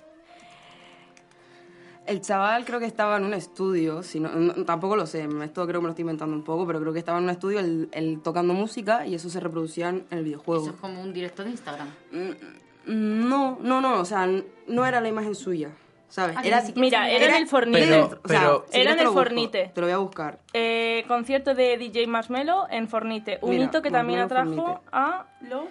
[2.06, 5.64] El chaval creo que estaba en un estudio, si no, no- tampoco lo sé, esto
[5.68, 7.60] creo que me lo estoy inventando un poco, pero creo que estaba en un estudio
[7.60, 10.64] él tocando música y eso se reproducía en el videojuego.
[10.66, 11.90] Eso es como un directo de Instagram.
[12.12, 14.30] Mm, No, no, no, o sea,
[14.68, 15.72] no era la imagen suya,
[16.08, 16.38] ¿sabes?
[16.38, 17.80] Ah, era, siquiera Mira, era en el Fornite.
[17.80, 19.72] Pero- dentro, o sea, pero- si Era en el busco, Fornite.
[19.74, 20.40] Te lo voy a buscar.
[20.54, 23.40] Eh, concierto de DJ Marshmello en Fornite.
[23.42, 24.82] Un Mira, hito que también atrajo Fornite.
[24.92, 25.66] a los...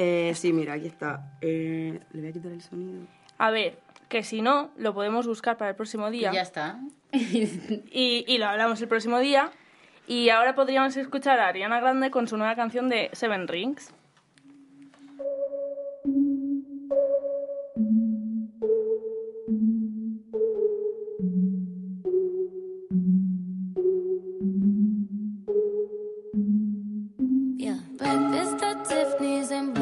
[0.00, 1.32] Eh, sí, mira, aquí está.
[1.40, 3.00] Eh, le voy a quitar el sonido.
[3.36, 6.30] A ver, que si no, lo podemos buscar para el próximo día.
[6.30, 6.78] Y ya está.
[7.12, 9.50] Y, y lo hablamos el próximo día.
[10.06, 13.92] Y ahora podríamos escuchar a Ariana Grande con su nueva canción de Seven Rings.
[27.58, 27.78] Yeah.
[27.98, 29.74] Breakfast at Tiffany's and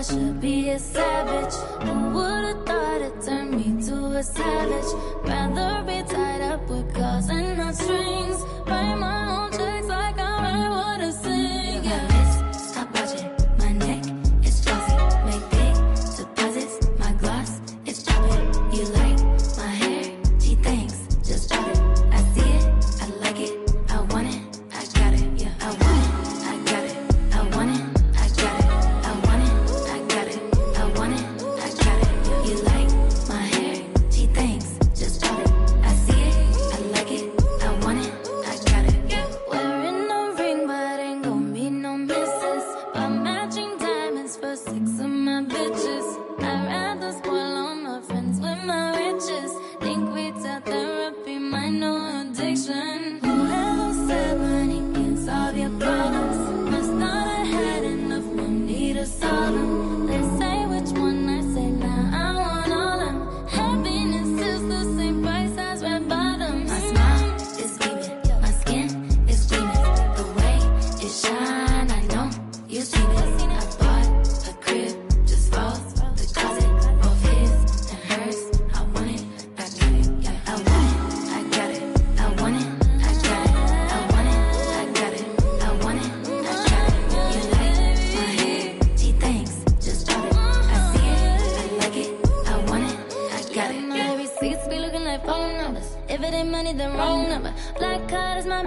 [0.00, 1.52] I should be a savage.
[1.86, 5.19] Who would've thought it turned me to a savage?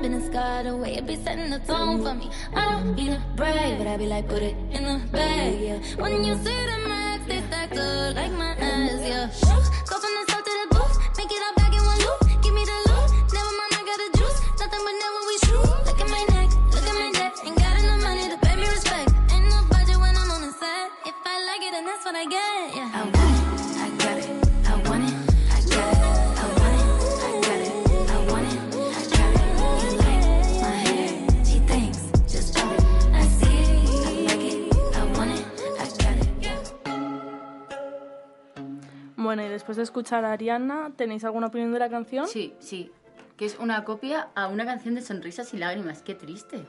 [0.03, 0.29] Business.
[0.63, 2.29] The way it be setting the tone for me.
[2.53, 5.79] I don't need a brag, but I be like, put it in the bag, yeah.
[6.01, 9.82] When you see the max, they stacked up like my ass, yeah.
[39.83, 42.27] De escuchar a Ariana, ¿tenéis alguna opinión de la canción?
[42.27, 42.91] Sí, sí.
[43.37, 46.01] Que es una copia a una canción de sonrisas y lágrimas.
[46.01, 46.65] Qué triste.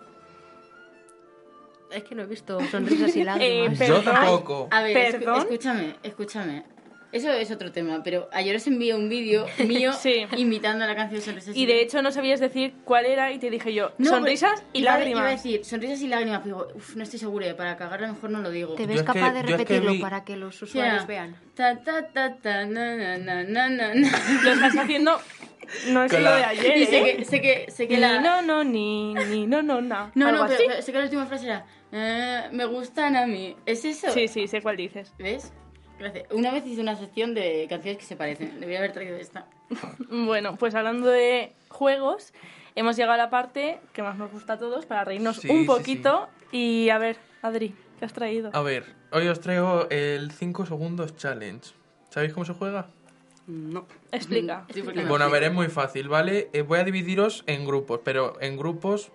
[1.91, 3.81] Es que no he visto sonrisas y lágrimas.
[3.81, 4.69] Eh, Yo tampoco.
[4.71, 5.41] A ver, ¿Perdón?
[5.43, 6.65] escúchame, escúchame.
[7.15, 10.27] Eso es otro tema, pero ayer os envié un vídeo mío Sí.
[10.37, 13.73] imitando la canción Sonrisas Y de hecho no sabías decir cuál era y te dije
[13.73, 15.21] yo, No, sonrisas pero y iba lágrimas.
[15.21, 18.31] Iba a decir sonrisas y lágrimas, pero uf, no estoy segura, y para cagarla mejor
[18.31, 18.75] no lo digo.
[18.75, 20.61] ¿Te Yo ves es que- capaz de yo es que repetirlo vi- para que los
[20.61, 21.37] usuarios era, vean?
[21.55, 23.95] Ta, ta, ta, ta, na, na, na, na, na.
[24.43, 25.19] Lo estás haciendo,
[25.91, 27.17] no es lo la- de ayer, Y sé ¿eh?
[27.19, 28.21] que, sé que, sé que Ni la...
[28.21, 30.11] no, no, ni, ni no, no, na.
[30.17, 30.65] No, Algo no, pero, así.
[30.69, 33.55] pero sé que la última frase era eh, me gustan a mí.
[33.67, 34.11] ¿Es eso?
[34.11, 35.13] Sí, sí, sé cuál dices.
[35.17, 35.53] ¿Ves?
[36.05, 36.27] Gracias.
[36.33, 38.61] Una vez hice una sección de canciones que se parecen.
[38.61, 39.47] Debería haber traído esta.
[40.11, 42.35] Bueno, pues hablando de juegos,
[42.75, 45.61] hemos llegado a la parte que más nos gusta a todos para reírnos Sí, un
[45.63, 46.29] sí, poquito.
[46.53, 48.51] Y a ver, Adri, ¿qué has traído?
[48.53, 51.71] A ver, hoy os traigo el 5 segundos challenge.
[52.11, 52.89] ¿Sabéis cómo se juega?
[53.47, 53.87] No.
[54.13, 54.67] Explica.
[54.75, 56.51] Sí, porque me Bueno, a ver, es muy fácil, ¿vale?
[56.53, 59.11] Eh, voy a dividiros en grupos, pero en grupos,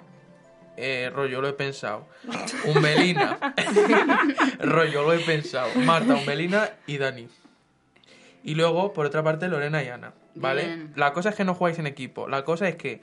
[0.79, 2.07] eh, rollo, lo he pensado.
[2.65, 3.37] Umbelina.
[4.59, 5.69] rollo, lo he pensado.
[5.75, 7.27] Marta, Umbelina y Dani.
[8.43, 10.65] Y luego, por otra parte, Lorena y Ana, ¿vale?
[10.65, 10.93] Bien.
[10.95, 12.27] La cosa es que no jugáis en equipo.
[12.27, 13.01] La cosa es que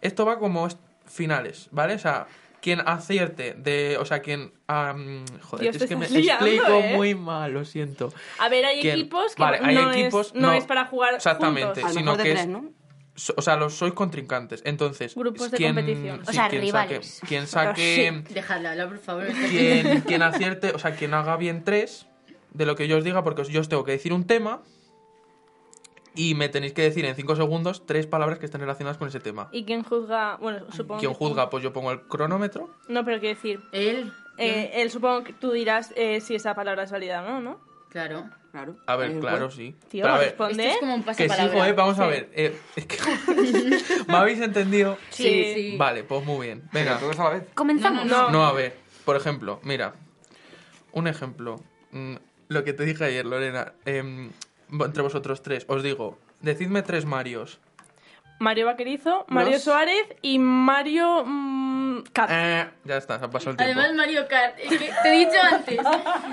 [0.00, 1.94] esto va como es- finales, ¿vale?
[1.94, 2.26] O sea,
[2.62, 3.98] quien acierte de...
[3.98, 4.52] O sea, quien...
[4.68, 6.92] joder, Dios, es que me liando, explico ¿eh?
[6.96, 8.12] muy mal, lo siento.
[8.38, 9.00] A ver, hay ¿Quién?
[9.00, 10.52] equipos que Vale, hay no, equipos, es, no, no.
[10.54, 11.80] es para jugar Exactamente.
[11.82, 11.92] juntos.
[11.92, 12.70] Sino mejor de que tres, es- ¿no?
[13.14, 14.62] So- O sea, los sois contrincantes.
[14.64, 16.22] Entonces, Grupos de quien- competición.
[16.26, 17.06] O sea, quien rivales.
[17.06, 19.26] Saque, quien saque, Dejadle hablar, por favor.
[19.50, 22.06] quien, quien acierte, o sea, quien haga bien tres
[22.54, 24.62] de lo que yo os diga, porque yo os tengo que decir un tema
[26.14, 29.20] y me tenéis que decir en cinco segundos tres palabras que estén relacionadas con ese
[29.20, 29.48] tema.
[29.52, 30.36] ¿Y quién juzga?
[30.36, 32.68] Bueno, supongo Quien que- juzga, pues yo pongo el cronómetro.
[32.88, 34.12] No, pero quiero decir, Él.
[34.38, 37.60] eh, él supongo que tú dirás eh, si esa palabra es válida o no, ¿no?
[37.90, 38.30] Claro.
[38.50, 38.76] Claro.
[38.86, 39.76] A ver, claro, sí.
[39.88, 40.62] Tío, Pero a ver, responde.
[40.64, 42.30] Esto es como un que sí, joder, vamos a ver.
[42.34, 42.96] eh, es que
[44.08, 44.98] ¿Me habéis entendido?
[45.10, 45.52] Sí.
[45.54, 45.76] sí.
[45.76, 46.68] Vale, pues muy bien.
[46.72, 47.44] Venga, todos a la vez.
[47.54, 48.06] ¿Comenzamos?
[48.06, 48.30] No, No.
[48.30, 49.94] No, a ver, por ejemplo, mira,
[50.92, 51.62] un ejemplo,
[51.92, 52.14] mm,
[52.48, 54.30] lo que te dije ayer, Lorena, em,
[54.72, 57.60] entre vosotros tres, os digo, decidme tres Marios.
[58.40, 62.30] Mario Vaquerizo, Mario Los- Suárez y Mario mm, Cat.
[62.32, 63.78] Eh, ya está, se ha pasado el tiempo.
[63.80, 64.58] Además, Mario Kart.
[64.58, 65.78] Es que te he dicho antes.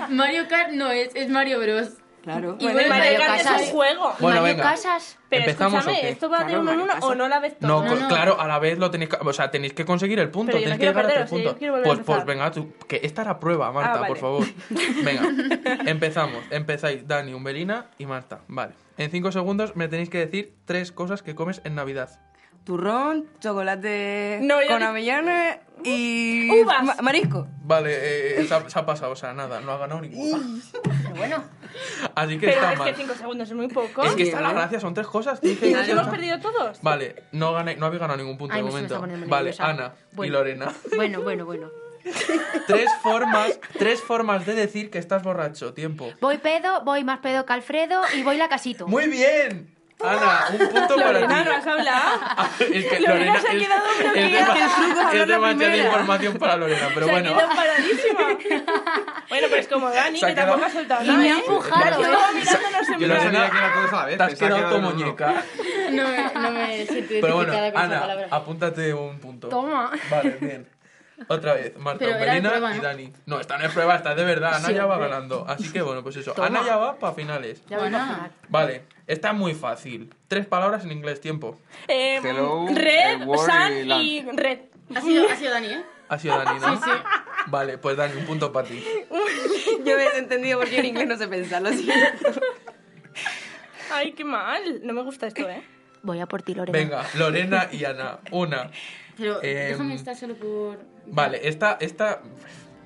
[0.08, 1.90] Mario Kart no es, es Mario Bros.
[2.32, 2.56] Claro.
[2.58, 4.02] Y Bueno, Mario Kart es un juego.
[4.18, 4.62] Bueno, Mario venga.
[4.70, 5.18] Casas.
[5.30, 6.08] Pero ¿Empezamos escúchame?
[6.10, 7.86] ¿esto va de uno en uno o no la ves No, todo?
[7.88, 8.08] co- no.
[8.08, 10.58] claro, a la vez lo tenéis que, o sea, tenéis que conseguir el punto, Pero
[10.58, 11.54] no tenéis que llegar a tres yo puntos.
[11.80, 14.08] a Pues, pues venga, tú, que esta era prueba, Marta, Ah, vale.
[14.08, 14.46] por favor.
[15.04, 15.22] Venga,
[15.86, 16.42] empezamos.
[16.50, 18.40] Empezáis Dani, Umbelina y Marta.
[18.48, 18.72] Vale.
[18.96, 22.10] En cinco segundos me tenéis que decir tres cosas que comes en Navidad.
[22.64, 26.82] Turrón, chocolate No, con avellanas y Uvas.
[26.82, 27.46] ma- marisco.
[27.62, 30.38] Vale, eh, se, ha, se ha pasado, o sea, nada, no ha ganado ninguna.
[30.82, 31.44] Pero bueno,
[32.14, 32.88] Así que Pero está es mal.
[32.90, 34.02] que 5 segundos es muy poco.
[34.02, 34.60] Es que está la ¿vale?
[34.60, 35.38] gracia, son tres cosas.
[35.42, 36.82] ¿Y decir nos hemos perdido todos?
[36.82, 39.00] Vale, no, gané, no habéis ganado ningún punto Ay, de momento.
[39.00, 39.66] Vale, nerviosa.
[39.68, 40.32] Ana y Bueno.
[40.34, 40.72] Lorena.
[40.96, 41.70] bueno, bueno, bueno.
[42.66, 45.74] Tres formas, tres formas de decir que estás borracho.
[45.74, 46.10] Tiempo.
[46.20, 48.86] Voy pedo, voy más pedo que Alfredo y voy la casito.
[48.88, 49.74] Muy bien.
[50.00, 51.44] Ana, un punto para Lorena, ti.
[51.48, 52.20] ¿no has hablado?
[52.72, 54.54] Es que Lorena Lorena se ha es- quedado es bloqueada.
[54.54, 57.30] es es hablar la demasiada información para Lorena, pero se bueno.
[57.30, 58.20] ha quedado paradísima.
[59.28, 61.18] bueno, pues como Dani, Se ha que tampoco ha soltado Y nada.
[61.18, 61.38] me ha ¿eh?
[61.38, 62.12] empujado, Yo ¿eh?
[62.12, 64.16] estaba mirándonos en Yo no sabía que era todos a la vez.
[64.18, 64.90] Te has quedado uno.
[64.90, 65.42] muñeca.
[65.90, 69.48] No me, no me siento Pero bueno, identificada con esa Ana, apúntate un punto.
[69.48, 69.90] Toma.
[70.10, 70.68] Vale, bien.
[71.26, 72.82] Otra vez, Marta, Pero era de Melina prueba, y ¿no?
[72.82, 73.12] Dani.
[73.26, 74.54] No, esta no es prueba, esta es de verdad.
[74.54, 75.08] Ana Sí, ya va hombre.
[75.10, 75.44] ganando.
[75.48, 76.32] Así que bueno, pues eso.
[76.34, 76.46] Toma.
[76.46, 77.62] Ana ya va para finales.
[77.68, 77.96] Ya Bueno.
[77.96, 78.30] a ganar.
[78.48, 80.14] Vale, esta es muy fácil.
[80.28, 81.58] Tres palabras en inglés, tiempo.
[81.88, 84.58] Eh, Hello, red, eh, Word Sun y y Red.
[84.94, 85.82] Ha sido, ha sido Dani, ¿eh?
[86.08, 86.76] Ha sido Dani, ¿no?
[86.76, 86.90] Sí, sí.
[87.48, 88.82] Vale, pues Dani, un punto para ti.
[89.84, 92.40] Yo me he desentendido porque en inglés no sé pensar, lo siento.
[93.92, 94.80] Ay, qué mal.
[94.82, 95.62] No me gusta esto, ¿eh?
[96.02, 96.78] Voy a por ti, Lorena.
[96.78, 98.18] Venga, Lorena y Ana.
[98.30, 98.70] Una.
[99.18, 100.78] Pero Em, déjame estar solo por...
[101.06, 102.22] Vale, esta, esta.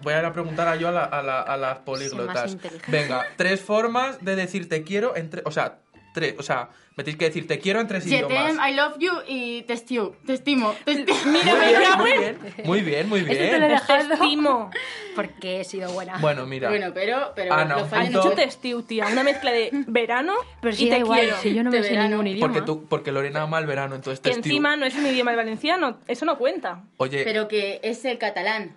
[0.03, 2.57] Voy a ir a preguntar a yo a, la- a la- a las políglotas.
[2.89, 5.43] Venga, tres formas de decir te quiero entre.
[5.45, 5.79] O sea,
[6.13, 6.35] tres.
[6.39, 8.69] O sea, me tenéis que decir te quiero en tres Jetem, idiomas.
[8.71, 10.15] I love you y te estimo.
[10.27, 10.75] Te estimo.
[10.85, 11.19] Te estimo.
[11.25, 13.81] Muy bien, muy bien, muy bien, muy Este te lo he bien.
[13.87, 14.71] Te dejado estimo.
[15.17, 16.19] porque he sido buena.
[16.19, 16.69] Bueno, mira.
[16.69, 18.29] Bueno, pero, pero Ana, lo un fallan Has punto.
[18.31, 19.07] dicho testiu, tía.
[19.07, 21.37] Una mezcla de verano Pero si y te igual, quiero.
[21.39, 22.09] si yo no de me sé verano.
[22.11, 22.53] ningún idioma.
[22.53, 25.07] Porque, tú, porque Lorena ama el verano, entonces Que te estiu- encima no es un
[25.07, 25.99] idioma valenciano.
[26.07, 26.83] Eso no cuenta.
[26.99, 28.77] Oye, Pero que es el catalán.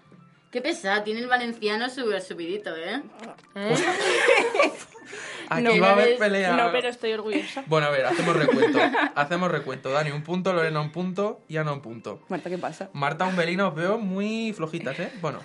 [0.51, 3.01] Qué pesada, tiene el valenciano súper subidito, ¿eh?
[3.55, 3.75] ¿Eh?
[5.49, 6.55] aquí no, va a haber pelea.
[6.55, 7.63] No, pero estoy orgullosa.
[7.67, 8.79] Bueno, a ver, hacemos recuento.
[9.15, 9.91] hacemos recuento.
[9.91, 12.21] Dani, un punto, Lorena, un punto y Ana, un punto.
[12.29, 12.89] Marta, ¿qué pasa?
[12.93, 15.11] Marta, un Belina, os veo muy flojitas, ¿eh?
[15.21, 15.39] Bueno,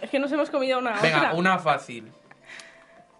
[0.00, 1.34] Es que nos hemos comido una venga, otra.
[1.34, 2.10] una fácil.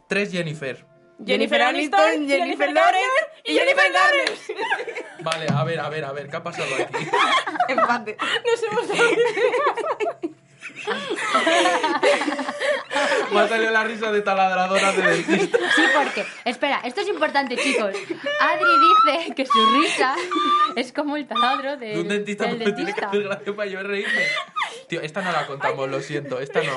[0.09, 0.85] Tres Jennifer.
[1.25, 4.55] Jennifer Aniston, Jennifer Lawrence y Jennifer Lawrence.
[5.23, 7.07] Vale, a ver, a ver, a ver, ¿qué ha pasado aquí?
[7.69, 8.17] Empate.
[8.47, 9.01] Nos hemos dado
[13.33, 15.59] Me ha salido la risa de taladradora de dentista.
[15.77, 17.95] Sí, porque, espera, esto es importante, chicos.
[18.41, 18.65] Adri
[19.15, 20.15] dice que su risa
[20.77, 23.09] es como el taladro de, De un dentista del porque tiene que dentista.
[23.09, 24.23] hacer gracia para yo reírme.
[24.89, 26.73] Tío, esta no la contamos, lo siento, esta no.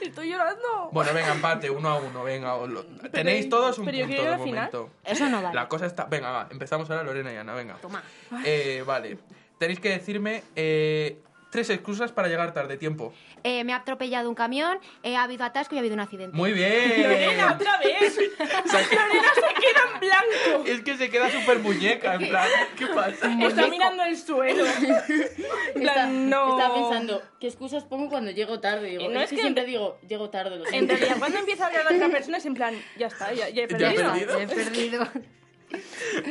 [0.00, 0.90] Estoy llorando.
[0.92, 2.54] Bueno, venga, empate, uno a uno, venga.
[2.54, 4.90] os lo- Tenéis todos un punto de momento.
[5.04, 5.54] Eso no vale.
[5.54, 6.04] La cosa está...
[6.04, 7.74] Venga, va, empezamos ahora Lorena y Ana, venga.
[7.80, 8.02] Toma.
[8.44, 9.18] Eh, vale.
[9.58, 11.18] Tenéis que decirme eh,
[11.54, 13.14] tres excusas para llegar tarde, tiempo.
[13.44, 16.36] Eh, me ha atropellado un camión, eh, ha habido atasco y ha habido un accidente.
[16.36, 17.00] Muy bien.
[17.04, 18.16] Lorena, otra vez.
[18.16, 20.64] Lorena se queda en blanco.
[20.66, 23.32] Es que se queda súper muñeca, en plan, ¿qué pasa?
[23.46, 24.64] Está mirando el suelo.
[24.66, 24.82] En
[25.76, 26.58] Está- plan, no.
[26.58, 28.88] Estaba pensando, ¿qué excusas pongo cuando llego tarde?
[28.88, 31.38] Digo, Eh, no es, es que, que- siempre digo, llego tarde, lo En realidad, cuando
[31.38, 33.90] empieza a hablar la otra persona es en plan, ya está, ya, ya he Ya
[33.92, 34.10] he perdido.
[34.12, 34.40] perdido.
[34.40, 35.08] He perdido.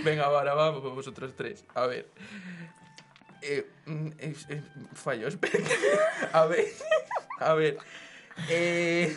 [0.04, 1.64] Venga, ahora vamos vosotros tres.
[1.76, 2.10] A ver.
[3.46, 4.64] Eh, mm, es- es-
[4.94, 5.60] fallo, espera.
[6.34, 6.66] A ver.
[7.40, 7.78] A ver.
[8.50, 9.16] Eh,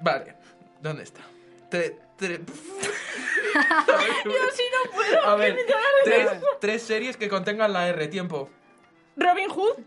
[0.00, 0.34] vale.
[0.80, 1.20] ¿Dónde está?
[1.70, 2.40] Tre- tre-
[4.24, 5.24] Yo sí no puedo.
[5.26, 5.62] A ver, me
[6.60, 8.48] tres, series que contengan la R, tiempo.
[9.16, 9.78] Robin Hood.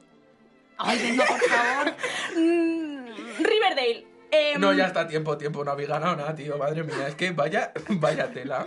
[0.78, 1.94] Ay, venga, por favor.
[2.36, 3.06] Mm,
[3.40, 4.08] Riverdale.
[4.32, 5.64] Em, No, ya está, tiempo, tiempo.
[5.64, 6.58] No habéis ganado nada, tío.
[6.58, 8.66] Madre mía, es que vaya, vaya tela.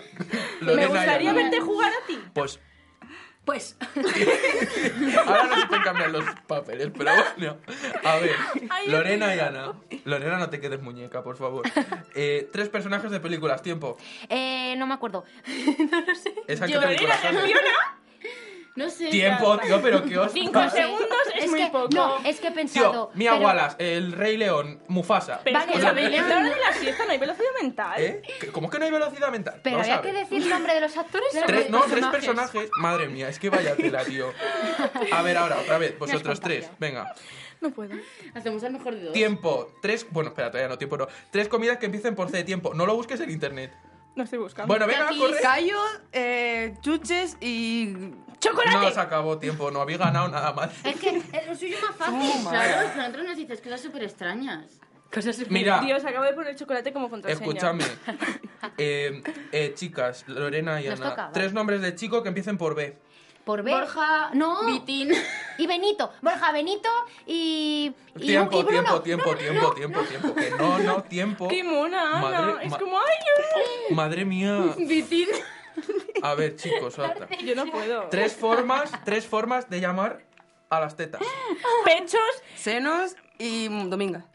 [0.60, 2.18] Me Lorena y gustaría verte jugar a ti.
[2.32, 2.60] Pues
[3.44, 3.76] Pues,
[5.26, 7.58] Ahora no se te cambian los papeles, pero bueno.
[8.02, 8.30] A ver,
[8.70, 9.74] Ay, Lorena y Ana.
[10.04, 11.62] Lorena, no te quedes muñeca, por favor.
[12.14, 13.98] Eh, tres personajes de películas, tiempo.
[14.30, 15.24] eh, no me acuerdo.
[16.46, 17.54] ¿Esa qué Yo, película Lorena, sale?
[18.76, 19.06] No sé.
[19.08, 20.76] Tiempo, tío, pero qué os Cinco pasa?
[20.76, 21.88] segundos es, muy que, poco.
[21.92, 22.90] No, es que he pensado.
[22.90, 25.40] Tío, Mia pero- Wallace, El Rey León, Mufasa.
[25.44, 28.02] Pero Vale, es es hora de la siesta, no hay velocidad mental.
[28.02, 28.22] ¿Eh?
[28.40, 29.60] ¿Qué- ¿Cómo que no hay velocidad mental?
[29.62, 31.28] Pero había que decir el nombre de los actores.
[31.36, 32.68] o Tres, de no, tres personajes?
[32.80, 34.32] Madre mía, es que vaya tela, tío.
[35.12, 36.68] A ver, ahora, otra vez, vosotros tres.
[36.80, 37.14] Venga.
[37.60, 37.94] No puedo.
[38.34, 39.12] Hacemos el mejor de dos.
[39.14, 39.70] Tiempo.
[39.80, 40.04] Tres.
[40.10, 41.06] Bueno, espera, todavía no, tiempo no.
[41.30, 42.74] Tres comidas que empiecen por C, tiempo.
[42.74, 43.72] No lo busques en internet.
[44.16, 44.68] No estoy buscando.
[44.68, 45.40] Bueno, venga, Aquí, corre.
[45.42, 45.78] callo,
[46.12, 47.94] eh, chuches y...
[48.38, 48.70] ¡Chocolate!
[48.78, 50.70] No se acabó tiempo, no habéis ganado nada más.
[50.84, 52.48] Es que eh, lo suyo es más fácil.
[52.48, 54.78] Claro, pero nosotros nos dices cosas súper extrañas.
[55.12, 57.44] Cosas súper- Mira, Dios, acabo de poner chocolate como contraseña.
[57.46, 57.84] escúchame.
[58.78, 61.10] Eh, eh, chicas, Lorena y Nos Ana.
[61.10, 61.34] toca, vale.
[61.34, 62.96] Tres nombres de chico que empiecen por B.
[63.44, 63.70] Por B.
[63.72, 64.64] Borja, No.
[64.66, 65.12] Vitín.
[65.58, 66.10] Y Benito.
[66.20, 66.88] Borja, Benito
[67.26, 67.94] y.
[68.16, 69.00] y Tiempo, y Bruno.
[69.00, 70.34] tiempo, tiempo, tiempo, tiempo, tiempo.
[70.34, 71.46] Que no, no, tiempo.
[71.48, 72.20] ¡Qué mona, Ana!
[72.40, 73.04] Madre- es ma- como, ¡ay!
[73.94, 74.74] Madre mía.
[74.78, 75.28] Vitín.
[76.22, 77.28] A ver, chicos, salta.
[77.44, 78.08] Yo no puedo.
[78.08, 80.24] Tres formas, tres formas de llamar
[80.70, 81.20] a las tetas.
[81.84, 82.20] Pechos,
[82.56, 84.26] Senos y Dominga.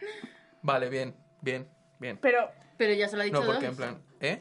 [0.62, 1.68] Vale, bien, bien,
[2.00, 2.18] bien.
[2.22, 2.50] pero...
[2.78, 3.72] Pero ya se lo ha dicho No, porque dos.
[3.72, 4.40] en plan, ¿eh?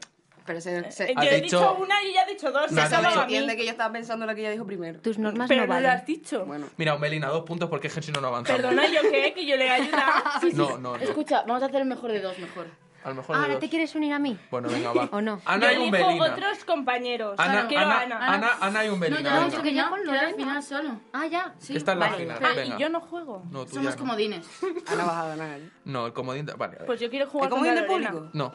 [0.49, 2.71] Pero se, se, eh, Ha yo he dicho- dicho una y ella ha dicho dos.
[2.71, 4.99] No, se ha ha dicho- entiende que yo estaba pensando la que ella dijo primero.
[4.99, 5.83] Tus normas Pero no no valen.
[5.91, 6.43] lo has dicho.
[6.43, 8.59] Bueno, Mira, Melina, dos puntos porque es que si no, no avanzamos.
[8.59, 9.31] Perdona, ¿yo qué?
[9.31, 10.23] Que yo le he ayudado.
[10.53, 11.03] No, no, no.
[11.03, 12.65] Escucha, vamos a hacer el mejor de dos mejor.
[13.03, 14.37] A lo mejor Ahora te quieres unir a mí.
[14.51, 15.09] Bueno, venga, va.
[15.11, 15.41] ¿O no?
[15.45, 16.33] Ana yo y un elijo Belina.
[16.35, 17.35] otros compañeros.
[17.39, 18.33] Ana, Quiero a Ana, Ana.
[18.33, 19.21] Ana, Ana y un No, Belina.
[19.21, 19.47] ya venga.
[19.47, 20.37] hemos que ya no, con queda al Lorena.
[20.37, 21.01] final solo.
[21.13, 21.53] Ah, ya.
[21.59, 21.75] Sí.
[21.77, 22.17] Esta es la Vale.
[22.17, 22.75] final, Ah, venga.
[22.75, 23.43] y yo no juego.
[23.51, 23.97] No, tú Somos ya no.
[23.97, 24.47] comodines.
[24.87, 25.59] Ana vas a ganar.
[25.85, 26.45] No, el comodín...
[26.45, 26.85] de- Vale, a ver.
[26.87, 28.09] Pues yo quiero jugar ¿El comodín de Lorena.
[28.11, 28.29] público?
[28.33, 28.53] No.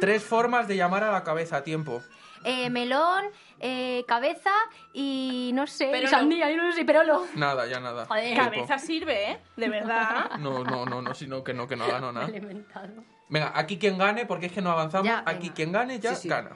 [0.00, 2.02] Tres formas de llamar a la cabeza a tiempo.
[2.42, 3.26] Eh, melón,
[3.58, 4.50] eh, cabeza
[4.94, 5.88] y no sé.
[5.90, 6.08] Perolo.
[6.08, 7.26] Sandía, yo no sé, perolo.
[7.34, 8.06] Nada, ya nada.
[8.06, 8.24] Joder.
[8.32, 8.42] Tiempo.
[8.44, 9.40] Cabeza sirve, ¿eh?
[9.56, 10.30] De verdad.
[10.38, 12.26] No, no, no, no, sino que no, que no gano nada.
[12.28, 13.04] Elementado.
[13.30, 15.06] Venga, aquí quien gane, porque es que no avanzamos.
[15.06, 15.54] Ya, aquí venga.
[15.54, 16.28] quien gane ya Sí, sí.
[16.28, 16.50] gana.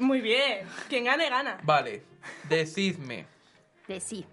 [0.00, 0.66] Muy bien.
[0.88, 1.58] Quien gane, gana.
[1.62, 2.02] Vale,
[2.48, 3.26] decidme
[3.86, 4.26] De sí.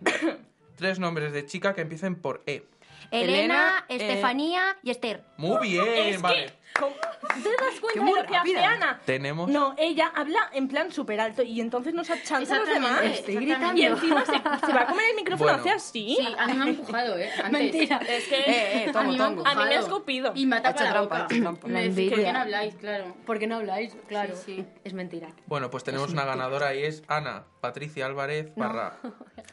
[0.76, 2.66] tres nombres de chica que empiecen por E.
[3.12, 5.24] Elena, Elena, eh, Estefanía y Esther.
[5.38, 6.46] Muy bien, Es vale.
[6.46, 6.54] que...
[6.80, 6.96] ¿cómo-
[7.44, 8.70] ¿Te das cuenta muy de lo que hace rápida.
[8.72, 9.02] Ana?
[9.06, 9.50] Tenemos.
[9.50, 12.92] No, ella habla en plan súper alto y entonces nos achanta a los demás.
[13.04, 13.20] Exactamente.
[13.20, 13.82] Estoy exactamente.
[13.82, 15.60] Y encima se, se va a comer el micrófono, Bueno.
[15.60, 16.18] hace así.
[16.20, 17.30] Sí, a mí me ha empujado, ¿eh?
[17.44, 17.52] Antes.
[17.52, 17.98] Mentira.
[18.08, 18.36] Es que...
[18.36, 19.44] Eh, eh, A tomo, mí me ha tomo.
[19.48, 20.32] A mí me ha escupido.
[20.36, 21.24] Y me ha hecho tapado la trampa, boca.
[21.24, 21.68] ha hecho trampa.
[21.68, 22.26] Me La decís, ¿por envidia.
[22.26, 22.76] qué no habláis?
[22.76, 23.18] Claro.
[23.26, 23.98] ¿Por qué no habláis?
[24.08, 24.36] Claro.
[24.36, 24.66] Sí, sí.
[24.84, 25.30] Es mentira.
[25.48, 28.98] Bueno, pues tenemos una ganadora y es Ana Patricia Álvarez Parra.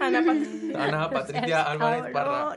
[0.01, 0.83] Ana Patricia.
[0.85, 2.57] Ana Patricia Álvarez Parra.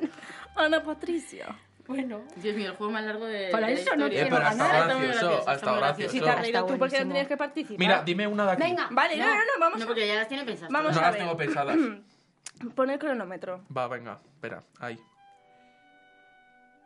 [0.55, 1.55] Ana Patricia.
[1.85, 2.21] Bueno.
[2.37, 4.21] Dios mío, el juego más largo de, Para de la eso no historia.
[4.21, 6.11] Eh, pero ha estado Está muy gracioso, gracioso, ha está estado muy gracioso.
[6.11, 7.79] Si Eso te has reído tú porque no tenías que participar.
[7.79, 8.61] Mira, dime una de aquí.
[8.63, 8.87] Venga.
[8.91, 10.71] Vale, no, no, no, vamos No, porque ya las tiene pensadas.
[10.71, 11.21] Vamos No a las ver.
[11.21, 11.77] tengo pensadas.
[12.75, 13.65] Pon el cronómetro.
[13.75, 14.97] Va, venga, espera, ahí.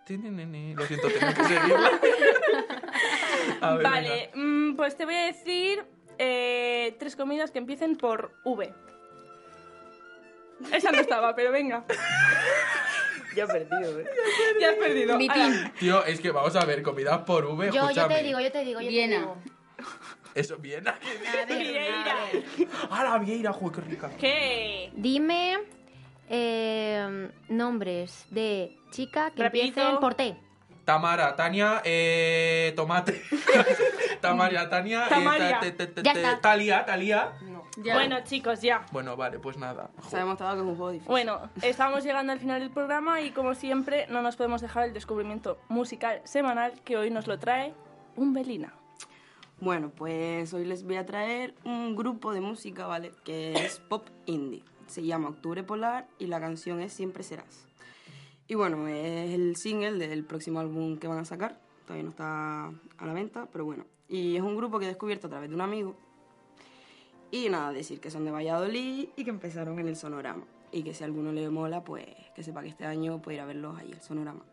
[0.09, 1.91] Lo siento, tengo que seguirla.
[3.61, 5.85] A ver, Vale, mm, pues te voy a decir
[6.17, 8.73] eh, tres comidas que empiecen por V.
[10.71, 11.83] Esa no estaba, pero venga.
[13.37, 14.05] Ya he perdido, ¿eh?
[14.59, 15.17] Ya has perdido.
[15.17, 15.35] Mi Ala.
[15.45, 15.71] pin.
[15.79, 18.15] Tío, es que vamos a ver, comida por V, Yo, yo escúchame.
[18.15, 19.15] te digo, yo te digo, yo Viena.
[19.15, 19.37] te digo.
[20.33, 20.87] Eso, bien.
[20.87, 21.81] A ver, Vieira.
[22.11, 22.43] a ver.
[22.91, 23.53] ¡Ah, la vieira!
[23.53, 24.09] ¡Joder, qué rica!
[24.19, 24.91] ¿Qué?
[24.95, 25.57] Dime
[26.29, 29.79] eh, nombres de chica que Rapidito.
[29.79, 30.35] empiecen por T.
[30.85, 33.21] Tamara, Tania, eh, tomate.
[34.21, 35.59] Tamaria, Tania, eh, Tamaria.
[35.59, 36.39] te- te- te- Ya te- está.
[36.41, 37.33] Talia, Talia.
[37.77, 37.93] Ya.
[37.93, 38.85] Bueno, chicos, ya.
[38.91, 39.91] Bueno, vale, pues nada.
[40.09, 41.11] Se ha demostrado que es un juego difícil.
[41.11, 44.93] Bueno, estamos llegando al final del programa y como siempre no nos podemos dejar el
[44.93, 47.73] descubrimiento musical semanal que hoy nos lo trae
[48.15, 48.73] un Belina.
[49.59, 53.11] Bueno, pues hoy les voy a traer un grupo de música, ¿vale?
[53.23, 54.63] Que es pop indie.
[54.87, 57.67] Se llama Octubre Polar y la canción es Siempre Serás.
[58.47, 61.59] Y bueno, es el single del próximo álbum que van a sacar.
[61.85, 63.85] Todavía no está a la venta, pero bueno.
[64.07, 65.95] Y es un grupo que he descubierto a través de un amigo.
[67.31, 70.45] Y nada, decir que son de Valladolid y que empezaron en el Sonorama.
[70.71, 72.05] Y que si a alguno le mola, pues
[72.35, 74.43] que sepa que este año puede ir a verlos ahí, el Sonorama.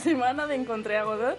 [0.00, 1.38] Semana de Encontré a Godot.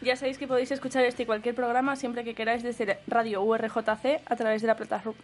[0.00, 4.20] Ya sabéis que podéis escuchar este y cualquier programa siempre que queráis desde Radio URJC
[4.26, 5.18] a través de la plataforma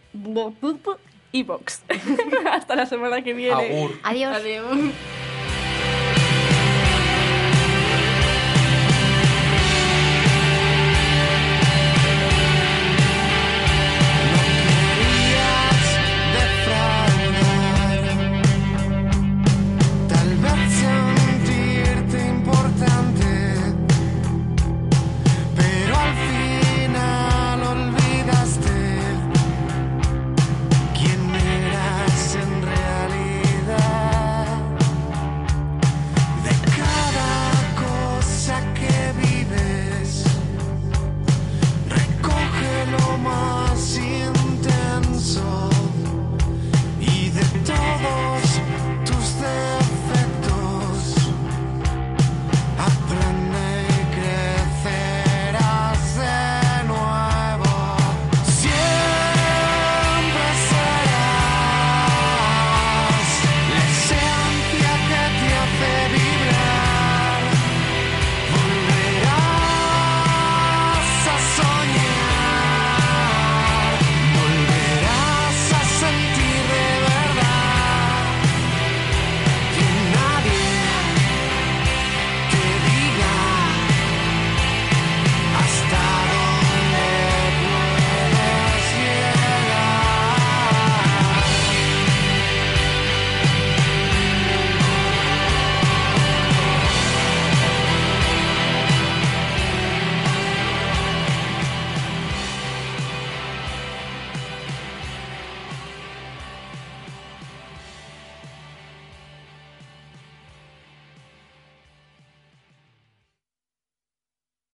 [1.31, 1.81] iVoox.
[2.51, 3.53] Hasta la semana que viene.
[3.53, 3.91] Agur.
[4.03, 4.35] Adiós.
[4.37, 4.77] Adiós.